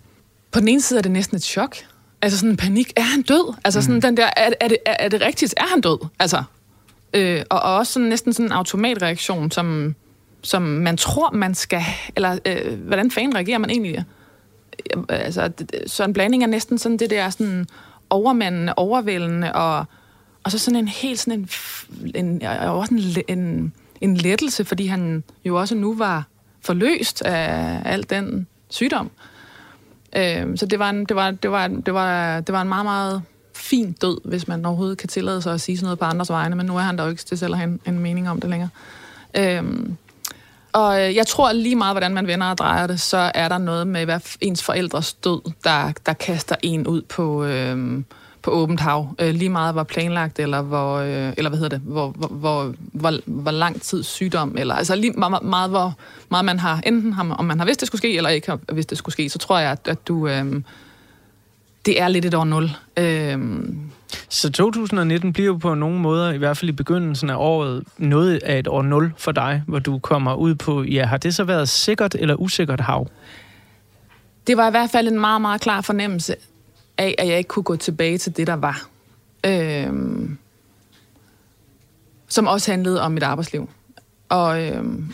[0.52, 1.76] på den ene side er det næsten et chok.
[2.22, 2.94] Altså sådan en panik.
[2.96, 3.54] Er han død?
[3.64, 5.54] Altså sådan den der, er, er, det, er, er det rigtigt?
[5.58, 6.08] Er han død?
[6.20, 6.44] Altså,
[7.14, 9.96] øh, og, og også sådan, næsten sådan en automatreaktion, som,
[10.42, 11.82] som man tror, man skal...
[12.16, 14.06] Eller øh, hvordan fanden reagerer man egentlig?
[15.10, 15.52] Altså,
[15.88, 17.68] så en blanding er næsten sådan det der sådan
[18.10, 19.86] overmændende, overvældende, og,
[20.44, 21.50] og så sådan en helt sådan
[22.16, 26.24] en, en, og også en, en, en lettelse, fordi han jo også nu var
[26.62, 29.12] forløst af al den sygdom.
[30.16, 32.86] Øh, så det var, en, det, var, det, var, det, var, det var en meget,
[32.86, 33.22] meget
[33.56, 36.56] fin død, hvis man overhovedet kan tillade sig at sige sådan noget på andres vegne,
[36.56, 38.40] men nu er han der jo ikke til selv at have en, en mening om
[38.42, 38.70] det længere.
[39.38, 39.98] Øhm,
[40.74, 43.58] og øh, jeg tror lige meget, hvordan man vender og drejer det, så er der
[43.58, 48.06] noget med hvad ens forældres død, der, der kaster en ud på, øhm,
[48.42, 49.16] på åbent hav.
[49.20, 52.74] Øh, lige meget hvor planlagt, eller hvor, øh, eller hvad hedder det, hvor, hvor, hvor,
[52.78, 55.94] hvor, hvor lang tid sygdom, eller altså lige meget, meget, hvor
[56.30, 58.60] meget man har, enten har, om man har vidst, det skulle ske, eller ikke har
[58.74, 60.62] vidst, det skulle ske, så tror jeg, at, at du, øh,
[61.86, 62.70] det er lidt et år nul.
[62.98, 63.38] Øh,
[64.30, 68.38] Så 2019 bliver jo på nogle måder, i hvert fald i begyndelsen af året, noget
[68.44, 71.44] af et år 0 for dig, hvor du kommer ud på, ja, har det så
[71.44, 73.08] været sikkert eller usikkert hav?
[74.50, 76.36] det var i hvert fald en meget, meget klar fornemmelse
[77.00, 78.90] af, at jeg ikke kunne gå tilbage til det, der var.
[79.46, 80.38] Øhm,
[82.28, 83.70] som også handlede om mit arbejdsliv.
[84.30, 85.14] Og, øhm,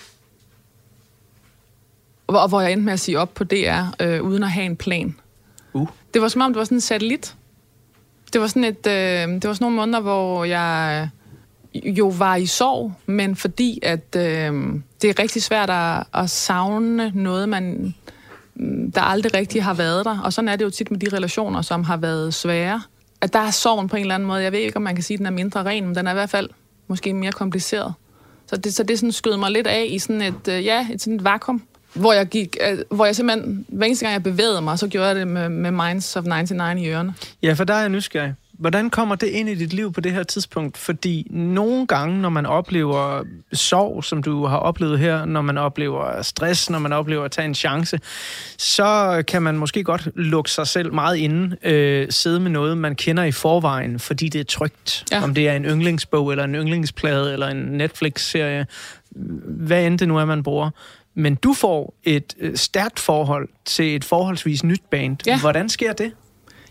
[2.26, 4.76] hvor, hvor jeg endte med at sige op på DR, øh, uden at have en
[4.76, 5.16] plan.
[5.74, 5.88] Uh.
[6.14, 7.36] Det var som om, det var sådan en satellit.
[8.34, 11.10] Det var sådan, et, øh, det var sådan nogle måneder, hvor jeg
[11.74, 14.54] jo var i sorg, men fordi at øh,
[15.02, 17.96] det er rigtig svært at, at savne noget, man
[18.96, 20.20] der aldrig rigtig har været der.
[20.20, 22.82] Og sådan er det jo tit med de relationer, som har været svære.
[23.22, 24.44] At der er sorgen på en eller anden måde.
[24.44, 26.12] Jeg ved ikke, om man kan sige, at den er mindre ren, men den er
[26.12, 26.50] i hvert fald
[26.88, 27.94] måske mere kompliceret.
[28.48, 31.02] Så det, så det sådan skød mig lidt af i sådan et, øh, ja, et,
[31.02, 31.64] sådan et vakuum,
[31.94, 35.08] hvor jeg gik, øh, hvor jeg simpelthen, hver eneste gang jeg bevægede mig, så gjorde
[35.08, 37.14] jeg det med, med Minds of 99 i ørerne.
[37.44, 38.34] Ja, for der er jeg nysgerrig.
[38.60, 40.78] Hvordan kommer det ind i dit liv på det her tidspunkt?
[40.78, 46.22] Fordi nogle gange, når man oplever sorg, som du har oplevet her, når man oplever
[46.22, 48.00] stress, når man oplever at tage en chance,
[48.58, 52.96] så kan man måske godt lukke sig selv meget inde, øh, sidde med noget, man
[52.96, 55.06] kender i forvejen, fordi det er trygt.
[55.12, 55.24] Ja.
[55.24, 58.68] Om det er en yndlingsbog, eller en yndlingsplade, eller en Netflix-serie,
[59.46, 60.70] hvad end det nu er, man bruger.
[61.16, 65.18] Men du får et øh, stærkt forhold til et forholdsvis nyt band.
[65.26, 65.40] Ja.
[65.40, 66.12] Hvordan sker det?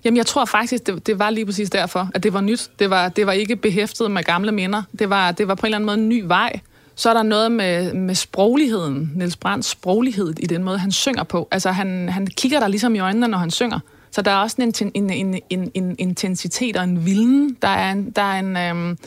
[0.05, 2.71] Jamen, jeg tror faktisk, det, det var lige præcis derfor, at det var nyt.
[2.79, 4.83] Det var, det var ikke behæftet med gamle minder.
[4.99, 6.61] Det var, det var på en eller anden måde en ny vej.
[6.95, 11.23] Så er der noget med, med sprogligheden, Niels Brands sproglighed i den måde, han synger
[11.23, 11.49] på.
[11.51, 13.79] Altså, han, han kigger der ligesom i øjnene, når han synger.
[14.11, 17.57] Så der er også en, en, en, en, en intensitet og en vilden.
[17.63, 18.11] Der er en...
[18.11, 18.99] Der er en øhm,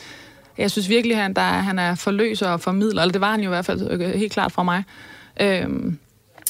[0.58, 3.46] jeg synes virkelig, han, der, han er forløser og formidler, eller det var han jo
[3.46, 4.84] i hvert fald øh, helt klart for mig.
[5.40, 5.98] Øhm,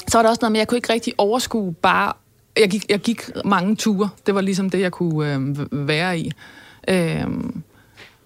[0.09, 2.13] så var der også noget med, at jeg kunne ikke rigtig overskue bare...
[2.59, 4.09] Jeg gik, jeg gik mange ture.
[4.27, 6.33] Det var ligesom det, jeg kunne øh, være i.
[6.89, 7.27] Øh,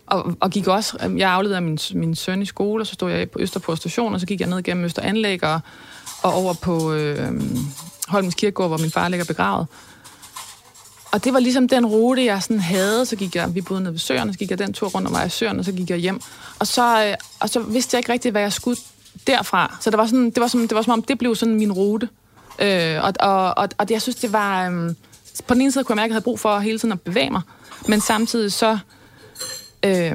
[0.06, 0.96] og, og gik også...
[1.04, 4.14] Øh, jeg afledte min, min søn i skole, og så stod jeg på Østerport station,
[4.14, 5.60] og så gik jeg ned gennem Østeranlæg og,
[6.22, 7.40] og over på øh,
[8.08, 9.66] Holmens Kirkegård, hvor min far ligger begravet.
[11.12, 13.06] Og det var ligesom den rute, jeg sådan havde.
[13.06, 15.14] Så gik jeg, vi boede nede ved søerne, så gik jeg den tur rundt om
[15.14, 16.20] vej søerne, og så gik jeg hjem.
[16.58, 18.80] Og så, øh, og så vidste jeg ikke rigtigt, hvad jeg skulle
[19.26, 19.76] derfra.
[19.80, 21.72] Så det var, sådan, det var, sådan, det var som om, det blev sådan min
[21.72, 22.08] rute.
[22.62, 24.70] Øh, og, og, og, og det, jeg synes, det var...
[24.70, 24.94] Øh,
[25.46, 27.00] på den ene side kunne jeg mærke, at jeg havde brug for hele tiden at
[27.00, 27.42] bevæge mig.
[27.88, 28.78] Men samtidig så
[29.82, 30.12] øh,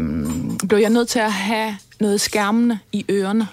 [0.68, 3.48] blev jeg nødt til at have noget skærmende i ørerne.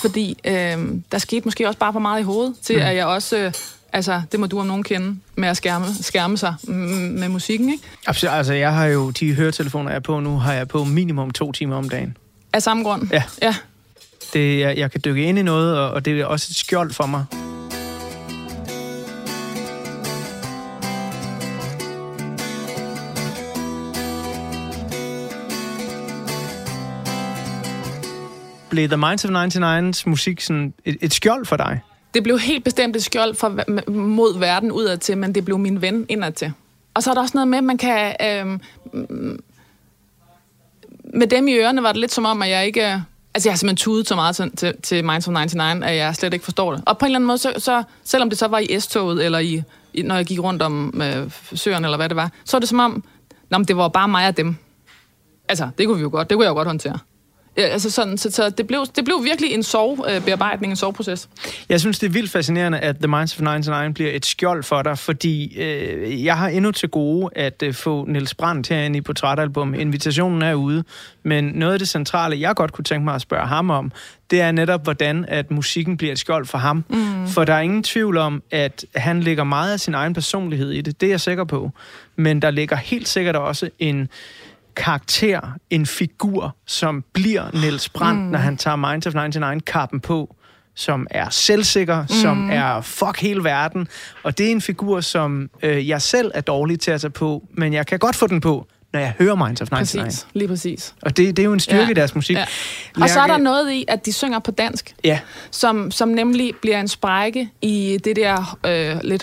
[0.00, 3.36] Fordi øh, der skete måske også bare for meget i hovedet, til at jeg også...
[3.36, 3.52] Øh,
[3.92, 6.74] altså, det må du om nogen kende, med at skærme, skærme sig mm,
[7.18, 7.84] med musikken, ikke?
[8.06, 8.34] Absolut.
[8.34, 11.52] Altså, jeg har jo de høretelefoner, jeg er på nu, har jeg på minimum to
[11.52, 12.16] timer om dagen.
[12.52, 13.08] Af samme grund?
[13.12, 13.22] Ja.
[13.42, 13.54] Ja.
[14.32, 16.92] Det, jeg, jeg kan dykke ind i noget, og, og det er også et skjold
[16.92, 17.24] for mig.
[28.74, 31.80] Blev The Minds of 99's musik sådan et, et skjold for dig?
[32.14, 33.60] Det blev helt bestemt et skjold for,
[33.90, 36.52] mod verden udadtil, men det blev min ven indadtil.
[36.94, 38.16] Og så er der også noget med, at man kan...
[38.22, 38.58] Øh,
[41.14, 43.02] med dem i ørerne var det lidt som om, at jeg ikke...
[43.34, 46.16] Altså, jeg har simpelthen tudet så meget til, til, til Minds of 99, at jeg
[46.16, 46.82] slet ikke forstår det.
[46.86, 49.38] Og på en eller anden måde, så, så selvom det så var i S-toget, eller
[49.38, 49.62] i,
[49.94, 52.68] i, når jeg gik rundt om øh, søerne, eller hvad det var, så var det
[52.68, 53.04] som om,
[53.50, 54.56] nå, men det var bare mig og dem.
[55.48, 56.98] Altså, det kunne vi jo godt, det kunne jeg jo godt håndtere.
[57.56, 61.28] Ja, altså sådan, så, så det, blev, det blev virkelig en sovebearbejdning, en soveproces.
[61.68, 64.82] Jeg synes, det er vildt fascinerende, at The Minds of 99 bliver et skjold for
[64.82, 69.00] dig, fordi øh, jeg har endnu til gode at øh, få Niels Brandt herinde i
[69.00, 69.74] Portrætalbum.
[69.74, 70.84] Invitationen er ude,
[71.22, 73.92] men noget af det centrale, jeg godt kunne tænke mig at spørge ham om,
[74.30, 76.84] det er netop, hvordan at musikken bliver et skjold for ham.
[76.88, 77.28] Mm.
[77.28, 80.80] For der er ingen tvivl om, at han lægger meget af sin egen personlighed i
[80.80, 81.00] det.
[81.00, 81.70] Det er jeg sikker på.
[82.16, 84.08] Men der ligger helt sikkert også en
[84.76, 88.26] karakter, en figur, som bliver Niels Brandt, mm.
[88.26, 90.36] når han tager Minds of 99-kappen på,
[90.74, 92.08] som er selvsikker, mm.
[92.08, 93.88] som er fuck hele verden.
[94.22, 97.42] Og det er en figur, som øh, jeg selv er dårlig til at tage på,
[97.52, 100.04] men jeg kan godt få den på, når jeg hører Minds of 99.
[100.04, 100.94] Præcis, lige præcis.
[101.02, 101.90] Og det, det er jo en styrke ja.
[101.90, 102.36] i deres musik.
[102.36, 102.44] Ja.
[103.00, 105.20] Og så er der noget i, at de synger på dansk, ja.
[105.50, 109.22] som, som nemlig bliver en sprække i det der øh, lidt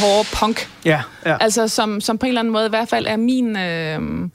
[0.00, 0.68] hårde punk.
[0.84, 1.36] Ja, ja.
[1.40, 3.56] Altså, som, som på en eller anden måde i hvert fald er min...
[3.56, 4.28] Øh,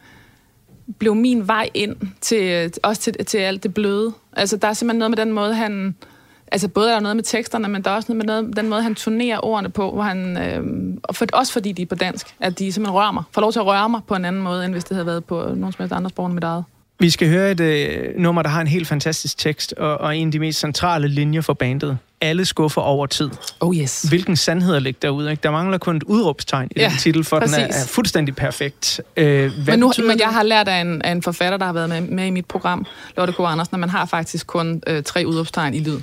[0.99, 4.13] blev min vej ind til, også til, til alt det bløde.
[4.33, 5.95] Altså, der er simpelthen noget med den måde, han...
[6.51, 8.69] Altså, både er der noget med teksterne, men der er også noget med noget, den
[8.69, 10.37] måde, han turnerer ordene på, hvor han...
[10.37, 10.63] Øh,
[11.03, 13.23] og for, også fordi de er på dansk, at de simpelthen rører mig.
[13.31, 15.25] Får lov til at røre mig på en anden måde, end hvis det havde været
[15.25, 16.63] på nogen som helst andre sprog end mit eget.
[16.99, 20.27] Vi skal høre et øh, nummer, der har en helt fantastisk tekst, og, og en
[20.27, 21.97] af de mest centrale linjer for bandet.
[22.21, 23.29] Alle skuffer over tid.
[23.59, 24.01] Oh yes.
[24.01, 25.31] Hvilken sandhed ligger derude?
[25.31, 25.41] Ikke?
[25.41, 27.55] Der mangler kun et udråbstegn i ja, den titel, for præcis.
[27.55, 29.01] den er, er fuldstændig perfekt.
[29.17, 31.89] Øh, men, nu, men jeg har lært af en, af en forfatter, der har været
[31.89, 32.85] med, med i mit program,
[33.17, 33.39] Lotte K.
[33.39, 35.99] Andersen, at man har faktisk kun øh, tre udråbstegn i lyd.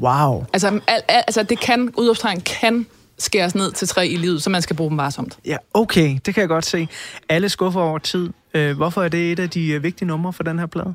[0.00, 0.46] Wow.
[0.52, 2.86] Altså, al, al, altså det kan, udråbstegn kan
[3.18, 5.38] skæres ned til tre i livet, så man skal bruge dem varsomt.
[5.46, 6.88] Ja, okay, det kan jeg godt se.
[7.28, 8.30] Alle skuffer over tid.
[8.54, 10.94] Øh, hvorfor er det et af de øh, vigtige numre for den her plade?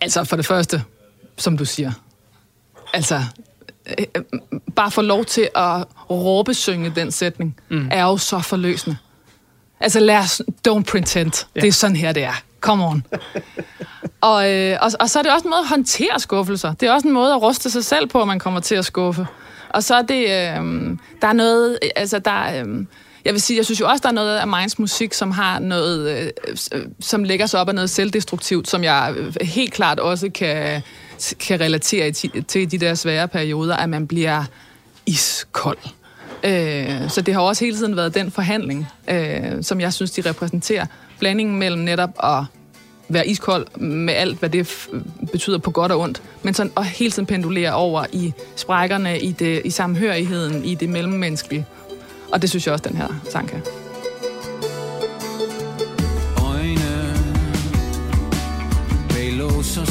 [0.00, 0.82] Altså, for det første,
[1.36, 1.92] som du siger,
[2.94, 3.22] altså,
[3.98, 4.06] øh,
[4.76, 7.88] bare få lov til at råbesynge den sætning, mm.
[7.90, 8.96] er jo så forløsende.
[9.80, 11.46] Altså, lad os, don't pretend.
[11.56, 11.60] Ja.
[11.60, 12.42] Det er sådan her, det er.
[12.60, 13.06] Come on.
[14.20, 16.72] og, øh, og, og så er det også en måde at håndtere skuffelser.
[16.72, 18.84] Det er også en måde at ruste sig selv på, at man kommer til at
[18.84, 19.26] skuffe.
[19.68, 22.86] Og så er det, øh, der er noget, altså der, øh,
[23.24, 25.58] jeg vil sige, jeg synes jo også, der er noget af Minds musik, som har
[25.58, 26.18] noget,
[26.72, 30.82] øh, som lægger sig op af noget selvdestruktivt, som jeg øh, helt klart også kan,
[31.40, 34.44] kan relatere til de der svære perioder, at man bliver
[35.06, 35.78] iskold.
[36.44, 40.28] Øh, så det har også hele tiden været den forhandling, øh, som jeg synes, de
[40.28, 40.86] repræsenterer.
[41.18, 42.44] Blandingen mellem netop at
[43.08, 44.88] være iskold med alt, hvad det
[45.32, 49.32] betyder på godt og ondt, men sådan at hele tiden pendulere over i sprækkerne, i,
[49.32, 51.66] det, i samhørigheden, i det mellemmenneskelige.
[52.32, 53.62] Og det synes jeg også, den her sang kan.
[56.46, 57.14] Øjne
[59.08, 59.86] bag lås og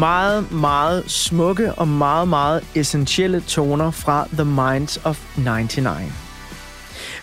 [0.00, 6.12] Meget, meget smukke og meget, meget essentielle toner fra The Minds of 99.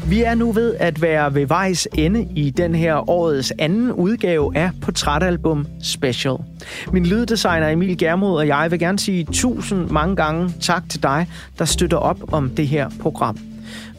[0.09, 4.57] Vi er nu ved at være ved vejs ende i den her årets anden udgave
[4.57, 6.37] af Portrætalbum Special.
[6.93, 11.27] Min lyddesigner Emil Germod og jeg vil gerne sige tusind mange gange tak til dig,
[11.59, 13.46] der støtter op om det her program.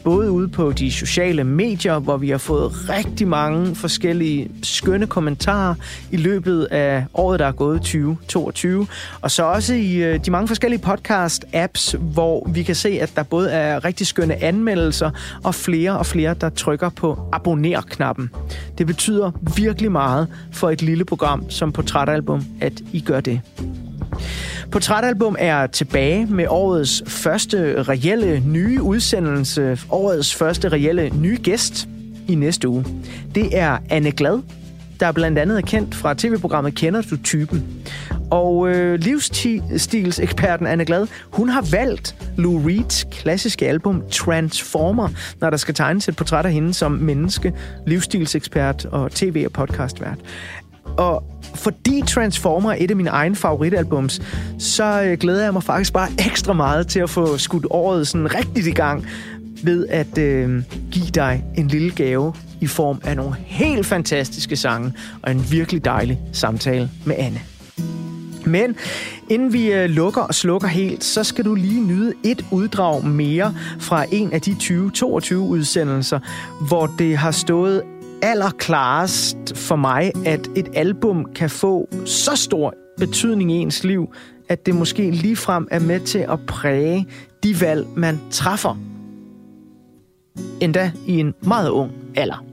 [0.03, 5.75] Både ude på de sociale medier, hvor vi har fået rigtig mange forskellige skønne kommentarer
[6.11, 8.87] i løbet af året, der er gået 2022.
[9.21, 13.23] Og så også i øh, de mange forskellige podcast-apps, hvor vi kan se, at der
[13.23, 15.11] både er rigtig skønne anmeldelser
[15.43, 18.29] og flere og flere, der trykker på abonner-knappen.
[18.77, 23.41] Det betyder virkelig meget for et lille program som Portrætalbum, at I gør det.
[24.71, 31.87] Portrætalbum er tilbage med årets første reelle nye udsendelse, årets første reelle nye gæst
[32.27, 32.85] i næste uge.
[33.35, 34.39] Det er Anne Glad,
[34.99, 37.83] der blandt andet er kendt fra tv-programmet Kender du typen?
[38.31, 45.09] Og øh, livsstilseksperten Anne Glad, hun har valgt Lou Reeds klassiske album Transformer,
[45.41, 47.53] når der skal tegnes et portræt af hende som menneske,
[47.87, 50.17] livsstilsekspert og tv- og podcastvært.
[50.97, 51.23] Og
[51.55, 54.21] fordi Transformer er et af mine egne favoritalbums,
[54.59, 58.35] så øh, glæder jeg mig faktisk bare ekstra meget til at få skudt året sådan
[58.35, 59.05] rigtigt i gang
[59.63, 64.93] ved at øh, give dig en lille gave i form af nogle helt fantastiske sange
[65.21, 67.39] og en virkelig dejlig samtale med Anne.
[68.45, 68.75] Men
[69.29, 73.55] inden vi øh, lukker og slukker helt, så skal du lige nyde et uddrag mere
[73.79, 76.19] fra en af de 2022 udsendelser,
[76.67, 77.81] hvor det har stået
[78.21, 84.13] allerklarest for mig, at et album kan få så stor betydning i ens liv,
[84.49, 87.07] at det måske ligefrem er med til at præge
[87.43, 88.77] de valg, man træffer.
[90.61, 92.45] Endda i en meget ung alder.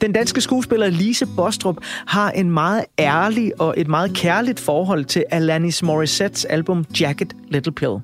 [0.00, 5.24] Den danske skuespiller Lise Bostrup har en meget ærlig og et meget kærligt forhold til
[5.30, 7.96] Alanis Morissettes album Jacket Little Pill.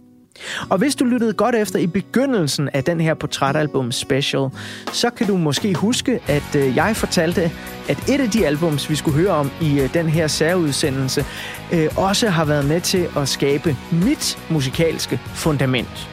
[0.68, 4.48] Og hvis du lyttede godt efter i begyndelsen af den her portrætalbum special,
[4.92, 7.50] så kan du måske huske, at øh, jeg fortalte,
[7.88, 11.24] at et af de albums, vi skulle høre om i øh, den her særudsendelse,
[11.72, 16.08] øh, også har været med til at skabe mit musikalske fundament.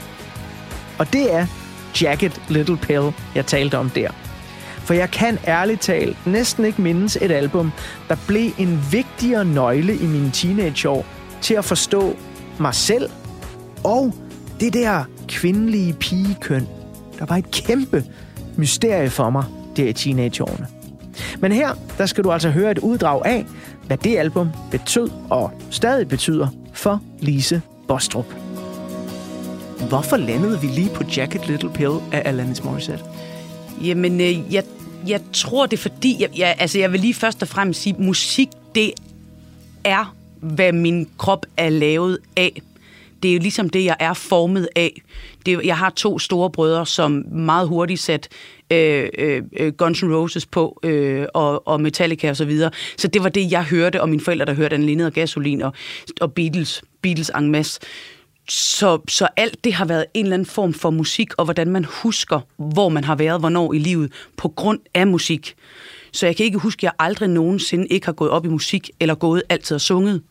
[0.99, 1.45] Og det er
[2.01, 4.09] Jacket Little Pill, jeg talte om der.
[4.83, 7.71] For jeg kan ærligt talt næsten ikke mindes et album,
[8.09, 11.05] der blev en vigtigere nøgle i mine teenageår
[11.41, 12.17] til at forstå
[12.59, 13.09] mig selv
[13.83, 14.13] og
[14.59, 16.67] det der kvindelige pigekøn,
[17.19, 18.03] der var et kæmpe
[18.57, 19.43] mysterie for mig
[19.77, 20.67] der i teenageårene.
[21.39, 23.45] Men her, der skal du altså høre et uddrag af,
[23.87, 28.25] hvad det album betød og stadig betyder for Lise Bostrup.
[29.89, 33.03] Hvorfor landede vi lige på Jacket Little Pill af Alanis Morissette?
[33.83, 34.63] Jamen, øh, jeg,
[35.07, 36.17] jeg tror, det er fordi...
[36.19, 38.91] Jeg, jeg, altså, jeg vil lige først og fremmest sige, musik, det
[39.83, 42.61] er, hvad min krop er lavet af.
[43.23, 45.01] Det er jo ligesom det, jeg er formet af.
[45.45, 48.29] Det, jeg har to store brødre, som meget hurtigt sat
[48.71, 52.71] øh, øh, øh, Guns N' Roses på, øh, og, og Metallica og så videre.
[52.97, 55.73] Så det var det, jeg hørte, og mine forældre, der hørte Anne og Gasolin og,
[56.21, 57.79] og Beatles, Beatles en masse.
[58.49, 61.85] Så, så alt det har været en eller anden form for musik, og hvordan man
[61.85, 65.55] husker, hvor man har været, hvornår i livet, på grund af musik.
[66.11, 68.89] Så jeg kan ikke huske, at jeg aldrig nogensinde ikke har gået op i musik,
[68.99, 70.21] eller gået altid og sunget.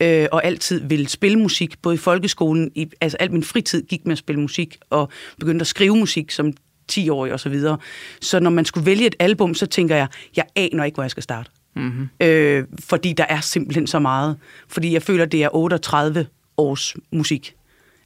[0.00, 4.04] Øh, og altid ville spille musik, både i folkeskolen, i, altså alt min fritid gik
[4.04, 6.52] med at spille musik, og begyndte at skrive musik som
[6.92, 7.78] 10-årig og så videre.
[8.20, 11.10] Så når man skulle vælge et album, så tænker jeg, jeg aner ikke, hvor jeg
[11.10, 11.50] skal starte.
[11.76, 12.08] Mm-hmm.
[12.20, 14.36] Øh, fordi der er simpelthen så meget.
[14.68, 16.26] Fordi jeg føler, det er 38
[16.56, 17.54] års musik.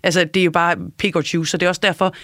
[0.03, 2.14] Altså, det er jo bare pick og choose, så det er også derfor,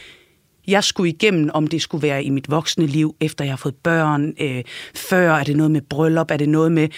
[0.66, 3.74] jeg skulle igennem, om det skulle være i mit voksne liv, efter jeg har fået
[3.74, 4.62] børn, øh,
[4.94, 6.88] før, er det noget med bryllup, er det noget med...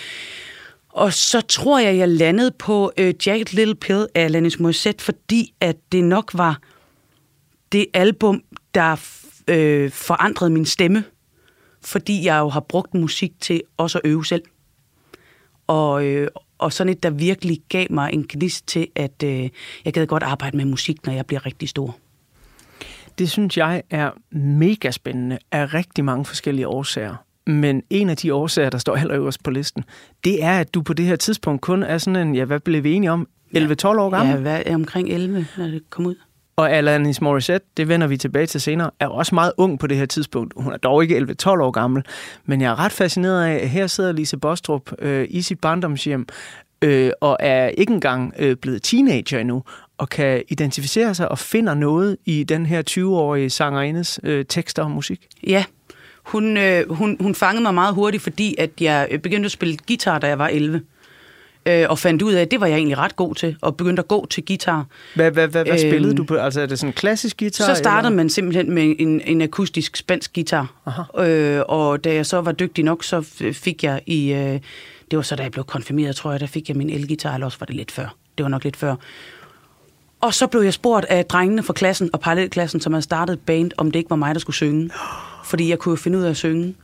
[0.93, 5.55] Og så tror jeg, jeg landede på øh, Jagged Little Pill af Alanis Morissette, fordi
[5.61, 6.61] at det nok var
[7.73, 8.43] det album,
[8.75, 8.97] der
[9.49, 11.05] øh, forandrede min stemme,
[11.85, 14.43] fordi jeg jo har brugt musik til også at øve selv.
[15.67, 16.29] Og, øh,
[16.59, 19.49] og sådan et, der virkelig gav mig en gnist til, at øh,
[19.85, 21.97] jeg gad godt arbejde med musik, når jeg bliver rigtig stor.
[23.19, 27.17] Det synes jeg er mega spændende af rigtig mange forskellige årsager.
[27.47, 29.85] Men en af de årsager, der står allerøverst på listen,
[30.25, 32.85] det er, at du på det her tidspunkt kun er sådan en, ja, hvad blev
[32.85, 33.29] vi enige om?
[33.57, 34.35] 11-12 år gammel?
[34.35, 36.15] Ja, hvad, omkring 11, når det kom ud.
[36.57, 39.97] Og Alanis Morissette, det vender vi tilbage til senere, er også meget ung på det
[39.97, 40.55] her tidspunkt.
[40.57, 42.03] Hun er dog ikke 11-12 år gammel.
[42.45, 46.27] Men jeg er ret fascineret af, at her sidder Lise Bostrup øh, i sit barndomshjem,
[46.83, 49.63] øh, og er ikke engang øh, blevet teenager endnu,
[49.99, 54.91] og kan identificere sig og finder noget i den her 20-årige sangerindes øh, tekster og
[54.91, 55.27] musik.
[55.47, 55.65] Ja,
[56.23, 59.77] hun, øh, hun, hun fangede mig meget hurtigt, fordi at jeg øh, begyndte at spille
[59.89, 60.81] guitar, da jeg var 11.
[61.67, 64.01] Øh, og fandt ud af, at det var jeg egentlig ret god til, og begyndte
[64.01, 64.87] at gå til guitar.
[65.15, 66.35] Hvad, hvad, hvad, hvad spillede Øhm, du på?
[66.35, 67.65] Altså er det sådan en klassisk guitar?
[67.65, 68.17] Så startede eller?
[68.17, 70.73] man simpelthen med en, en akustisk spansk guitar.
[71.19, 73.21] Øh, og da jeg så var dygtig nok, så
[73.53, 74.33] fik jeg i...
[74.33, 74.61] Øh,
[75.11, 77.45] det var så, da jeg blev konfirmeret, tror jeg, der fik jeg min elgitar, eller
[77.47, 78.15] også var det lidt før.
[78.39, 78.95] Det var nok lidt før.
[80.23, 83.41] Og så blev jeg spurgt af drengene fra klassen og parallelklassen, som havde startet et
[83.41, 84.91] band, om det ikke var mig, der skulle synge.
[85.45, 86.75] Fordi jeg kunne jo finde ud af at synge.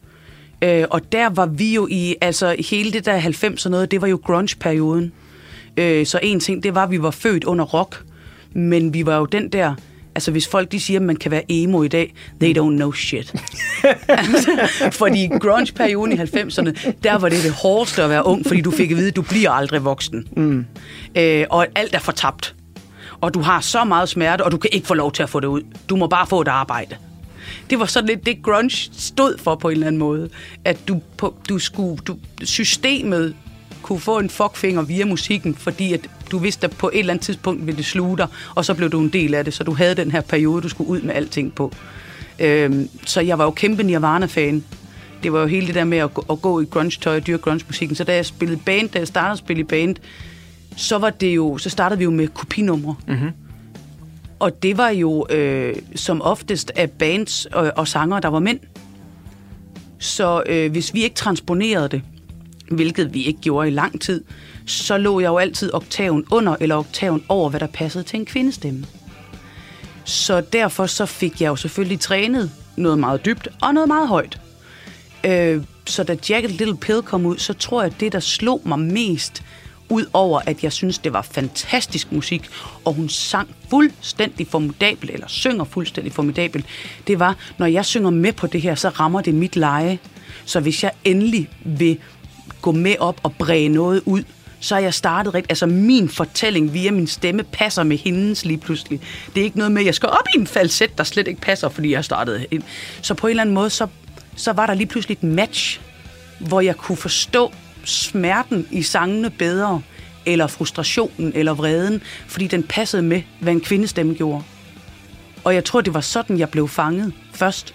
[0.63, 4.01] Øh, og der var vi jo i, altså hele det der 90 og noget, det
[4.01, 5.13] var jo grunge-perioden.
[5.77, 8.05] Øh, så en ting, det var, at vi var født under rock,
[8.53, 9.75] men vi var jo den der,
[10.15, 12.93] altså hvis folk de siger, at man kan være emo i dag, they don't know
[12.93, 13.35] shit.
[14.09, 14.69] altså,
[15.01, 18.91] fordi grunge-perioden i 90'erne, der var det det hårdeste at være ung, fordi du fik
[18.91, 20.29] at vide, at du bliver aldrig voksen.
[20.37, 20.67] Mm.
[21.17, 22.55] Øh, og alt er fortabt.
[23.21, 25.41] Og du har så meget smerte, og du kan ikke få lov til at få
[25.41, 25.63] det ud.
[25.89, 26.97] Du må bare få et arbejde.
[27.71, 30.31] Det var sådan lidt det, grunge stod for på en eller anden måde.
[30.65, 33.35] At du, på, du skulle, du, systemet
[33.83, 36.01] kunne få en fuckfinger via musikken, fordi at
[36.31, 38.91] du vidste, at på et eller andet tidspunkt ville det sluge dig, og så blev
[38.91, 41.15] du en del af det, så du havde den her periode, du skulle ud med
[41.15, 41.73] alting på.
[42.39, 44.65] Øhm, så jeg var jo kæmpe Nirvana-fan.
[45.23, 47.43] Det var jo hele det der med at gå, at gå i grunge-tøj og dyrke
[47.43, 47.97] grunge-musikken.
[47.97, 49.97] Så da jeg spillede band, da jeg startede at spille i band,
[50.79, 52.95] så var det jo, så startede vi jo med kopinumre.
[53.09, 53.31] Mm-hmm.
[54.39, 58.61] Og det var jo øh, som oftest af bands og, og sanger, der var mænd.
[59.99, 62.03] Så øh, hvis vi ikke transponerede det,
[62.71, 64.25] hvilket vi ikke gjorde i lang tid,
[64.67, 68.27] så lå jeg jo altid oktaven under eller oktaven over, hvad der passede til en
[68.27, 68.85] kvindestemme.
[70.05, 74.41] Så derfor så fik jeg jo selvfølgelig trænet noget meget dybt og noget meget højt.
[75.25, 78.63] Øh, så da Jagged Little Pill kom ud, så tror jeg, at det, der slog
[78.65, 79.43] mig mest,
[79.91, 82.49] Udover at jeg synes, det var fantastisk musik,
[82.85, 86.65] og hun sang fuldstændig formidabel, eller synger fuldstændig formidabel,
[87.07, 89.99] det var, når jeg synger med på det her, så rammer det mit leje.
[90.45, 91.99] Så hvis jeg endelig vil
[92.63, 94.23] gå med op og bræge noget ud,
[94.61, 95.51] så er jeg startet rigtigt.
[95.51, 99.01] Altså min fortælling via min stemme passer med hendes lige pludselig.
[99.35, 101.41] Det er ikke noget med, at jeg skal op i en falset, der slet ikke
[101.41, 102.63] passer, fordi jeg startede ind.
[103.03, 103.87] Så på en eller anden måde, så,
[104.37, 105.81] så var der lige pludselig et match,
[106.39, 107.53] hvor jeg kunne forstå
[107.85, 109.83] smerten i sangene bedre,
[110.27, 114.43] eller frustrationen, eller vreden, fordi den passede med, hvad en kvindestemme gjorde.
[115.45, 117.75] Og jeg tror, det var sådan, jeg blev fanget først.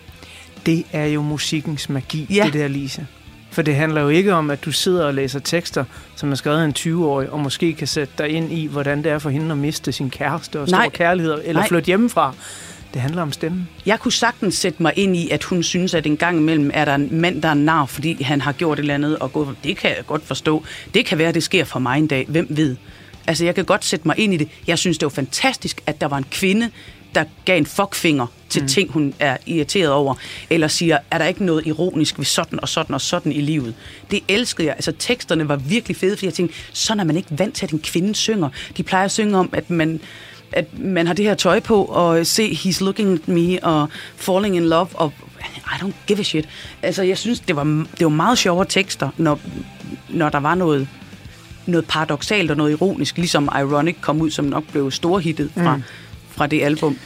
[0.66, 2.44] Det er jo musikkens magi, Ja.
[2.46, 3.08] det der, Lise.
[3.52, 5.86] For det handler jo ikke om, at du sidder og læser tekster,
[6.16, 9.12] som er skrevet af en 20-årig, og måske kan sætte dig ind i, hvordan det
[9.12, 10.90] er for hende at miste sin kæreste og store Nej.
[10.90, 11.68] kærligheder, eller Nej.
[11.68, 12.34] flytte hjemmefra.
[12.94, 13.70] Det handler om stemmen.
[13.86, 16.86] Jeg kunne sagtens sætte mig ind i, at hun synes, at en gang imellem er
[16.86, 19.34] der en mand, der er en nar, fordi han har gjort et eller andet, og
[19.34, 20.64] gået, det kan jeg godt forstå.
[20.94, 22.26] Det kan være, at det sker for mig en dag.
[22.30, 22.76] Hvem ved?
[23.28, 24.50] Altså, jeg kan godt sætte mig ind i det.
[24.68, 26.70] Jeg synes, det var fantastisk, at der var en kvinde,
[27.16, 28.68] der gav en fuckfinger til mm.
[28.68, 30.16] ting, hun er irriteret over.
[30.50, 33.76] Eller siger, er der ikke noget ironisk ved sådan og sådan og sådan i livet?
[34.12, 34.76] Det elskede jeg.
[34.76, 37.72] Altså, teksterne var virkelig fede, fordi jeg tænkte, sådan er man ikke vant til, at
[37.72, 38.50] en kvinde synger.
[38.78, 40.00] De plejer at synge om, at man
[40.54, 44.56] at man har det her tøj på, og se, he's looking at me, og falling
[44.56, 46.50] in love, og I don't give a shit.
[46.82, 49.40] Altså, jeg synes, det var, det var meget sjovere tekster, når,
[50.10, 50.88] når der var noget,
[51.66, 55.84] noget paradoxalt og noget ironisk, ligesom Ironic kom ud, som nok blev storhittet fra, Mm.
[56.32, 56.98] fra det album.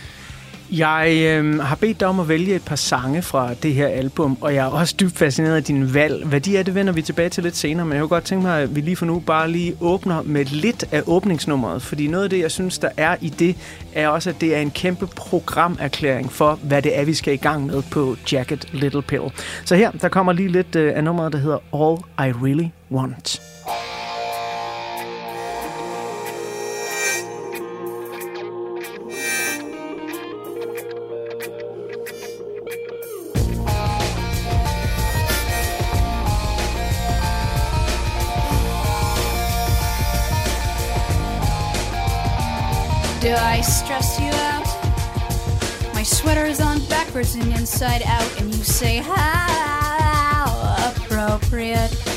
[0.71, 4.37] Jeg øh, har bedt dig om at vælge et par sange fra det her album,
[4.41, 6.25] og jeg er også dybt fascineret af din valg.
[6.25, 8.43] Hvad de er, det vender vi tilbage til lidt senere, men jeg kunne godt tænke
[8.45, 12.23] mig, at vi lige for nu bare lige åbner med lidt af åbningsnummeret, fordi noget
[12.23, 13.55] af det, jeg synes, der er i det,
[13.93, 17.37] er også, at det er en kæmpe programerklæring for, hvad det er, vi skal i
[17.37, 19.23] gang med på Jacket Little Pill.
[19.65, 23.46] Så her, der kommer lige lidt øh, af nummeret, der hedder All I Really Want.
[43.27, 45.93] Do I stress you out?
[45.93, 50.45] My sweater's on backwards and inside out, and you say, How
[50.95, 52.16] appropriate.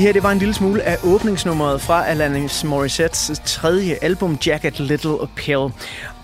[0.00, 4.80] Det her det var en lille smule af åbningsnummeret fra Alanis Morissettes tredje album, Jacket
[4.80, 5.68] Little Pill.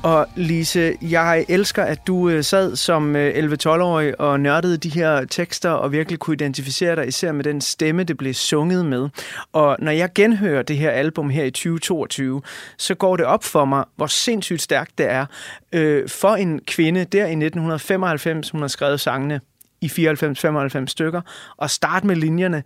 [0.02, 5.24] Og Lise, jeg elsker, at du øh, sad som øh, 11-12-årig og nørdede de her
[5.24, 9.08] tekster og virkelig kunne identificere dig, især med den stemme, det blev sunget med.
[9.52, 12.42] Og når jeg genhører det her album her i 2022,
[12.78, 15.26] så går det op for mig, hvor sindssygt stærkt det er
[15.72, 19.40] øh, for en kvinde der i 1995, hun har skrevet sangene
[19.80, 21.20] i 94-95 stykker,
[21.56, 22.62] og starte med linjerne.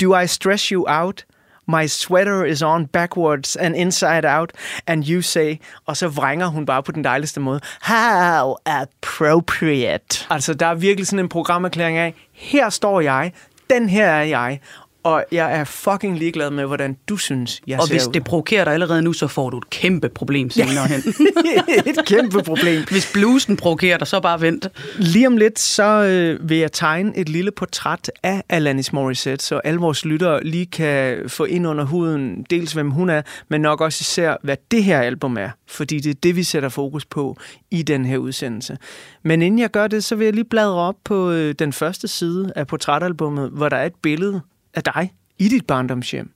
[0.00, 1.24] Do I stress you out?
[1.66, 4.52] My sweater is on backwards and inside out,
[4.86, 10.26] and you say, og så vrænger hun bare på den dejligste måde, how appropriate.
[10.30, 13.32] Altså, der er virkelig sådan en programerklæring af, her står jeg,
[13.70, 14.60] den her er jeg,
[15.04, 18.12] og jeg er fucking ligeglad med, hvordan du synes, jeg Og ser hvis ud.
[18.12, 21.02] det provokerer dig allerede nu, så får du et kæmpe problem senere hen.
[21.90, 22.82] et kæmpe problem.
[22.90, 24.68] Hvis blusen provokerer dig, så bare vent.
[24.98, 29.58] Lige om lidt, så øh, vil jeg tegne et lille portræt af Alanis Morissette, så
[29.58, 33.80] alle vores lyttere lige kan få ind under huden, dels hvem hun er, men nok
[33.80, 35.50] også især, hvad det her album er.
[35.68, 37.36] Fordi det er det, vi sætter fokus på
[37.70, 38.76] i den her udsendelse.
[39.22, 42.08] Men inden jeg gør det, så vil jeg lige bladre op på øh, den første
[42.08, 44.40] side af portrætalbummet, hvor der er et billede
[44.74, 46.30] af dig i dit barndomshjem,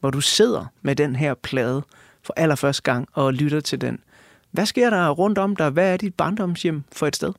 [0.00, 1.82] hvor du sidder med den her plade
[2.22, 3.98] for allerførste gang og lytter til den.
[4.50, 5.70] Hvad sker der rundt om dig?
[5.70, 7.32] Hvad er dit barndomshjem for et sted?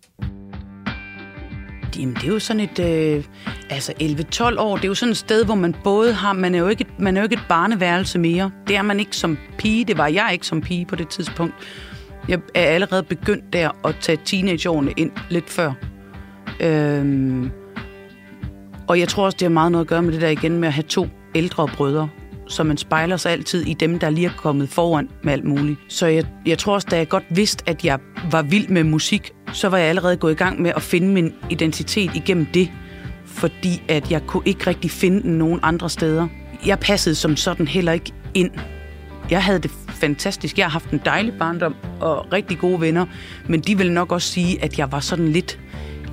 [1.99, 2.79] Jamen, det er jo sådan et...
[2.79, 3.23] Øh,
[3.69, 6.33] altså, 11-12 år, det er jo sådan et sted, hvor man både har...
[6.33, 8.51] Man er, jo ikke man er jo ikke et barneværelse mere.
[8.67, 9.85] Det er man ikke som pige.
[9.85, 11.53] Det var jeg ikke som pige på det tidspunkt.
[12.27, 15.73] Jeg er allerede begyndt der at tage teenageårene ind lidt før.
[16.59, 17.49] Øh,
[18.87, 20.67] og jeg tror også, det har meget noget at gøre med det der igen med
[20.67, 22.09] at have to ældre brødre.
[22.47, 25.79] Så man spejler sig altid i dem, der lige er kommet foran med alt muligt.
[25.87, 27.99] Så jeg, jeg tror også, da jeg godt vidste, at jeg
[28.31, 31.33] var vild med musik, så var jeg allerede gået i gang med at finde min
[31.49, 32.71] identitet igennem det.
[33.25, 36.27] Fordi at jeg kunne ikke rigtig finde den nogen andre steder.
[36.65, 38.51] Jeg passede som sådan heller ikke ind.
[39.29, 40.57] Jeg havde det fantastisk.
[40.57, 43.05] Jeg har haft en dejlig barndom og rigtig gode venner.
[43.47, 45.59] Men de ville nok også sige, at jeg var sådan lidt...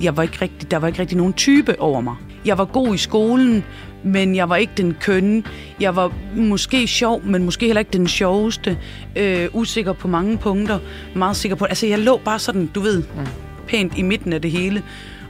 [0.02, 2.16] Jeg var ikke rigtig, der var ikke rigtig nogen type over mig.
[2.44, 3.64] Jeg var god i skolen,
[4.04, 5.42] men jeg var ikke den kønne.
[5.80, 8.78] Jeg var måske sjov, men måske heller ikke den sjoveste.
[9.16, 10.78] Øh, usikker på mange punkter.
[11.14, 11.64] Meget sikker på...
[11.64, 13.02] Altså, jeg lå bare sådan, du ved,
[13.68, 14.82] pænt i midten af det hele.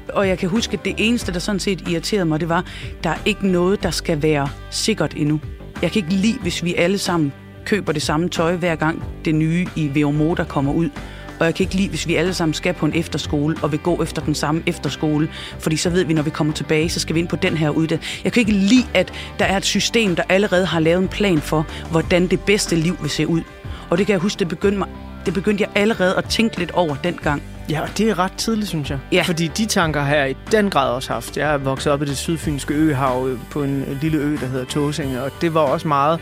[0.08, 2.64] Og jeg kan huske, at det eneste, der sådan set irriterede mig, det var,
[3.04, 5.40] der er ikke noget, der skal være sikkert endnu.
[5.82, 7.32] Jeg kan ikke lide, hvis vi alle sammen
[7.64, 10.90] køber det samme tøj, hver gang det nye i der kommer ud.
[11.40, 13.80] Og jeg kan ikke lide, hvis vi alle sammen skal på en efterskole og vil
[13.80, 15.28] gå efter den samme efterskole,
[15.58, 17.70] fordi så ved vi, når vi kommer tilbage, så skal vi ind på den her
[17.70, 18.20] uddannelse.
[18.24, 21.38] Jeg kan ikke lide, at der er et system, der allerede har lavet en plan
[21.38, 23.40] for, hvordan det bedste liv vil se ud.
[23.90, 24.88] Og det kan jeg huske, det begyndte, mig,
[25.26, 27.42] det begyndte jeg allerede at tænke lidt over dengang.
[27.70, 28.98] Ja, og det er ret tidligt, synes jeg.
[29.12, 29.22] Ja.
[29.22, 31.36] Fordi de tanker har jeg i den grad også haft.
[31.36, 34.64] Jeg er vokset op i det sydfynske øhav øh, på en lille ø, der hedder
[34.64, 36.20] Tåsinge, og det var også meget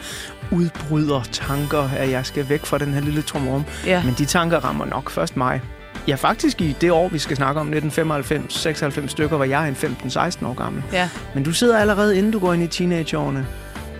[0.51, 3.65] udbryder tanker, at jeg skal væk fra den her lille trumrum.
[3.87, 4.05] Ja.
[4.05, 5.61] Men de tanker rammer nok først mig.
[6.09, 10.47] Ja, faktisk i det år, vi skal snakke om, 1995-96 stykker, var jeg en 15-16
[10.47, 10.83] år gammel.
[10.93, 11.09] Ja.
[11.35, 13.47] Men du sidder allerede, inden du går ind i teenageårene,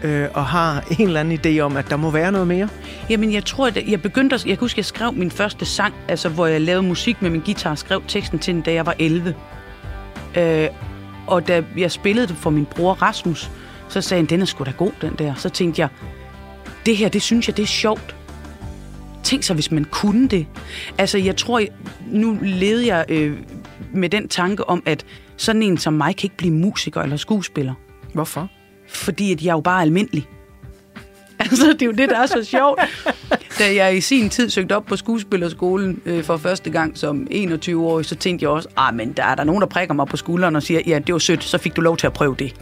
[0.03, 2.69] øh, og har en eller anden idé om, at der må være noget mere.
[3.11, 4.47] Jamen, jeg tror, at jeg begyndte at...
[4.47, 7.41] Jeg kan huske, jeg skrev min første sang, altså hvor jeg lavede musik med min
[7.41, 9.35] guitar, skrev teksten til den, da jeg var 11.
[10.37, 10.69] Øh,
[11.27, 13.51] og da jeg spillede det for min bror Rasmus,
[13.89, 15.35] så sagde han, den er sgu da god, den der.
[15.35, 15.89] Så tænkte jeg,
[16.87, 18.17] det her, det synes jeg, det er sjovt.
[19.23, 20.47] Tænk så, hvis man kunne det.
[20.99, 21.63] Altså, jeg tror,
[22.07, 23.37] nu levede jeg øh,
[23.95, 25.05] med den tanke om, at
[25.37, 27.75] sådan en som mig kan ikke blive musiker eller skuespiller.
[28.15, 28.49] Hvorfor?
[28.89, 30.29] Fordi at jeg er jo bare almindelig.
[31.41, 32.81] Altså, det er jo det, der er så sjovt.
[33.59, 38.07] Da jeg i sin tid søgte op på skuespillerskolen øh, for første gang som 21-årig,
[38.07, 40.57] så tænkte jeg også, ah, men der er der nogen, der prikker mig på skulderen
[40.57, 42.55] og siger, ja, det var sødt, så fik du lov til at prøve det.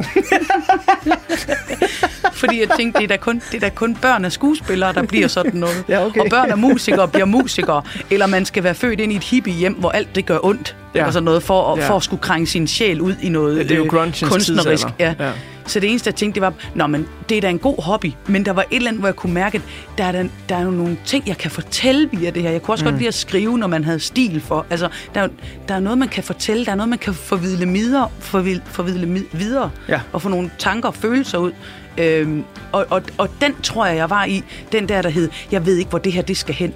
[2.36, 5.02] Fordi jeg tænkte, det er, da kun, det er da kun børn af skuespillere, der
[5.02, 5.84] bliver sådan noget.
[5.88, 6.20] Ja, okay.
[6.20, 7.82] Og børn af musikere bliver musikere.
[8.10, 10.76] Eller man skal være født ind i et hippie hjem, hvor alt det gør ondt.
[10.94, 11.00] Ja.
[11.00, 11.88] Eller sådan noget, for, at, Ja.
[11.88, 14.86] for at skulle krænge sin sjæl ud i noget Ja, det er jo øh, kunstnerisk.
[14.98, 15.14] Ja.
[15.20, 15.30] Ja.
[15.66, 18.12] Så det eneste, jeg tænkte, det var, Nå, men det er da en god hobby.
[18.26, 19.62] Men der var et eller andet, hvor jeg kunne mærke, at
[19.98, 22.50] der er, der, der er jo nogle ting, jeg kan fortælle via det her.
[22.50, 22.90] Jeg kunne også mm.
[22.90, 24.66] godt lide at skrive, når man havde stil for.
[24.70, 25.28] Altså, der, er
[25.68, 26.64] der er noget, man kan fortælle.
[26.64, 30.00] Der er noget, man kan forvidle videre, forvidle, forvidle videre Ja.
[30.12, 31.52] og få nogle tanker og følelser ud.
[31.98, 34.42] Øhm, og, og, og den tror jeg, jeg var i.
[34.72, 36.74] Den der, der hed, jeg ved ikke, hvor det her det skal hen.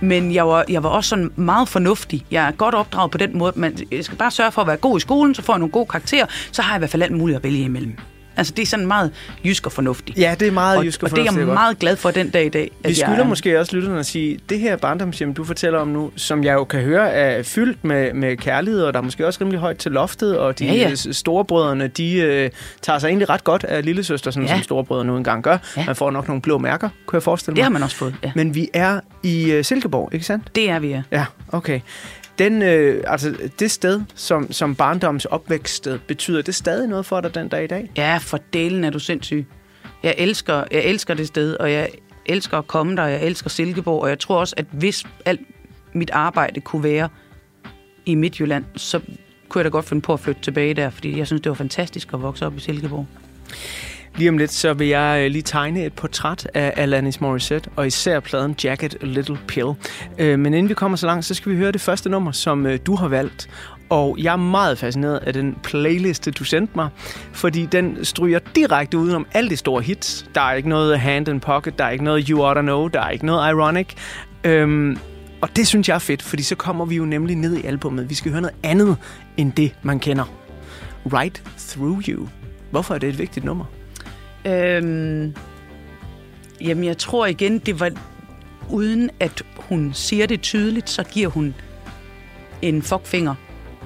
[0.00, 2.24] Men jeg var, jeg var også sådan meget fornuftig.
[2.30, 3.52] Jeg er godt opdraget på den måde.
[3.56, 5.72] Man, jeg skal bare sørge for at være god i skolen, så får jeg nogle
[5.72, 6.26] gode karakterer.
[6.52, 7.96] Så har jeg i hvert fald alt muligt at vælge imellem.
[8.38, 9.10] Altså, det er sådan meget
[9.44, 10.18] jysk og fornuftigt.
[10.18, 12.10] Ja, det er meget og, jysk og og det er fornuftigt, jeg meget glad for
[12.10, 12.62] den dag i dag.
[12.62, 15.78] Vi at jeg skylder er- måske også lytterne at sige, det her barndomshjem, du fortæller
[15.78, 19.04] om nu, som jeg jo kan høre er fyldt med, med kærlighed, og der er
[19.04, 20.72] måske også rimelig højt til loftet, og de ja.
[20.74, 22.50] ja, storebrødrene, de øh,
[22.82, 24.54] tager sig egentlig ret godt af lillesøster, sådan Ja.
[24.54, 25.58] som storebrødre nu engang gør.
[25.76, 25.84] Ja.
[25.86, 27.56] Man får nok nogle blå mærker, kunne jeg forestille mig.
[27.56, 28.32] Det har man også fået, ja.
[28.34, 30.54] Men vi er i øh, Silkeborg, ikke sandt?
[30.54, 31.02] Det er vi, ja.
[31.12, 31.80] Ja, okay.
[32.38, 37.34] Den, øh, altså, det sted, som, som barndoms opvækststed, betyder det stadig noget for dig
[37.34, 37.90] den dag i dag?
[37.96, 39.46] Ja, for delen er du sindssyg.
[40.02, 41.88] Jeg elsker, jeg elsker det sted, og jeg
[42.26, 45.40] elsker at komme der, og jeg elsker Silkeborg, og jeg tror også, at hvis alt
[45.92, 47.08] mit arbejde kunne være
[48.06, 49.00] i Midtjylland, så
[49.48, 51.56] kunne jeg da godt finde på at flytte tilbage der, fordi jeg synes, det var
[51.56, 53.06] fantastisk at vokse op i Silkeborg.
[54.18, 57.86] Lige om lidt, så vil jeg øh, lige tegne et portræt af Alanis Morissette, og
[57.86, 59.66] især pladen Jacket A Little Pill.
[60.18, 62.66] Øh, men inden vi kommer så langt, så skal vi høre det første nummer, som
[62.66, 63.48] øh, du har valgt.
[63.88, 66.88] Og jeg er meget fascineret af den playliste, du sendte mig,
[67.32, 70.26] fordi den stryger direkte udenom alle de store hits.
[70.34, 73.00] Der er ikke noget Hand in Pocket, der er ikke noget You Oughta Know, der
[73.00, 73.88] er ikke noget Ironic.
[74.44, 74.98] Øhm,
[75.40, 78.10] og det synes jeg er fedt, fordi så kommer vi jo nemlig ned i albummet.
[78.10, 78.96] Vi skal høre noget andet
[79.36, 80.24] end det, man kender.
[81.06, 82.28] Right Through You.
[82.70, 83.64] Hvorfor er det et vigtigt nummer?
[84.46, 85.34] Øhm,
[86.60, 87.90] jamen, jeg tror igen, det var
[88.70, 91.54] uden at hun siger det tydeligt, så giver hun
[92.62, 93.34] en fuckfinger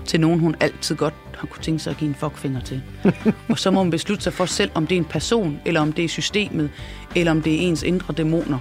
[0.05, 2.83] til nogen, hun altid godt har kunne tænke sig at give en fuckfinger til.
[3.51, 5.93] og så må hun beslutte sig for selv, om det er en person, eller om
[5.93, 6.71] det er systemet,
[7.17, 8.59] eller om det er ens indre dæmoner.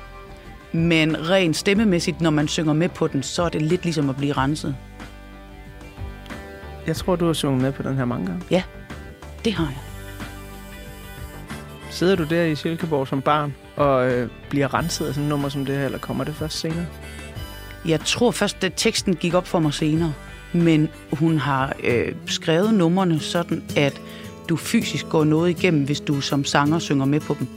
[0.72, 4.16] Men rent stemmemæssigt, når man synger med på den, så er det lidt ligesom at
[4.16, 4.76] blive renset.
[6.88, 8.44] Jeg tror, du har sunget med på den her mange gange.
[8.52, 8.64] Ja,
[9.46, 9.91] det har jeg.
[11.92, 15.50] Sidder du der i Silkeborg som barn og øh, bliver renset af sådan et nummer
[15.50, 16.86] som det her, eller kommer det først senere?
[17.86, 20.14] Jeg tror først, at teksten gik op for mig senere.
[20.54, 24.02] Men hun har øh, skrevet numrene sådan, at
[24.50, 27.48] du fysisk går noget igennem, hvis du som sanger synger med på dem.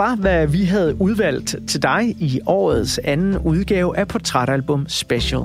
[0.00, 5.40] Var, hvad vi havde udvalgt til dig i årets anden udgave af Portrætalbum Special.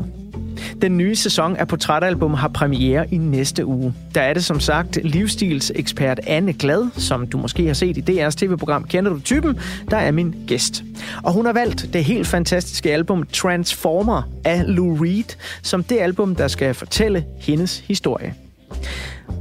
[0.82, 3.94] Den nye sæson af Portrætalbum har premiere i næste uge.
[4.16, 8.30] Der er det som sagt livsstilsekspert Anne Glad, som du måske har set i DR's
[8.30, 9.60] tv-program Kender du typen,
[9.92, 10.84] der er min gæst.
[11.24, 16.36] Og hun har valgt det helt fantastiske album Transformer af Lou Reed, som det album,
[16.36, 18.34] der skal fortælle hendes historie.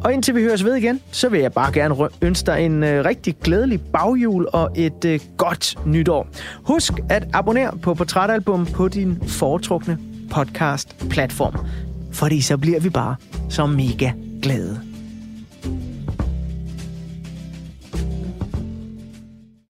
[0.04, 3.04] Og indtil vi høres ved igen, så vil jeg bare gerne ønske dig en øh,
[3.04, 6.26] rigtig glædelig baghjul og et øh, godt nytår.
[6.64, 9.98] Husk at abonnere på Portrætalbum på din foretrukne
[10.30, 11.66] podcast-platform,
[12.12, 13.16] fordi så bliver vi bare
[13.50, 14.10] så mega
[14.42, 14.93] glade.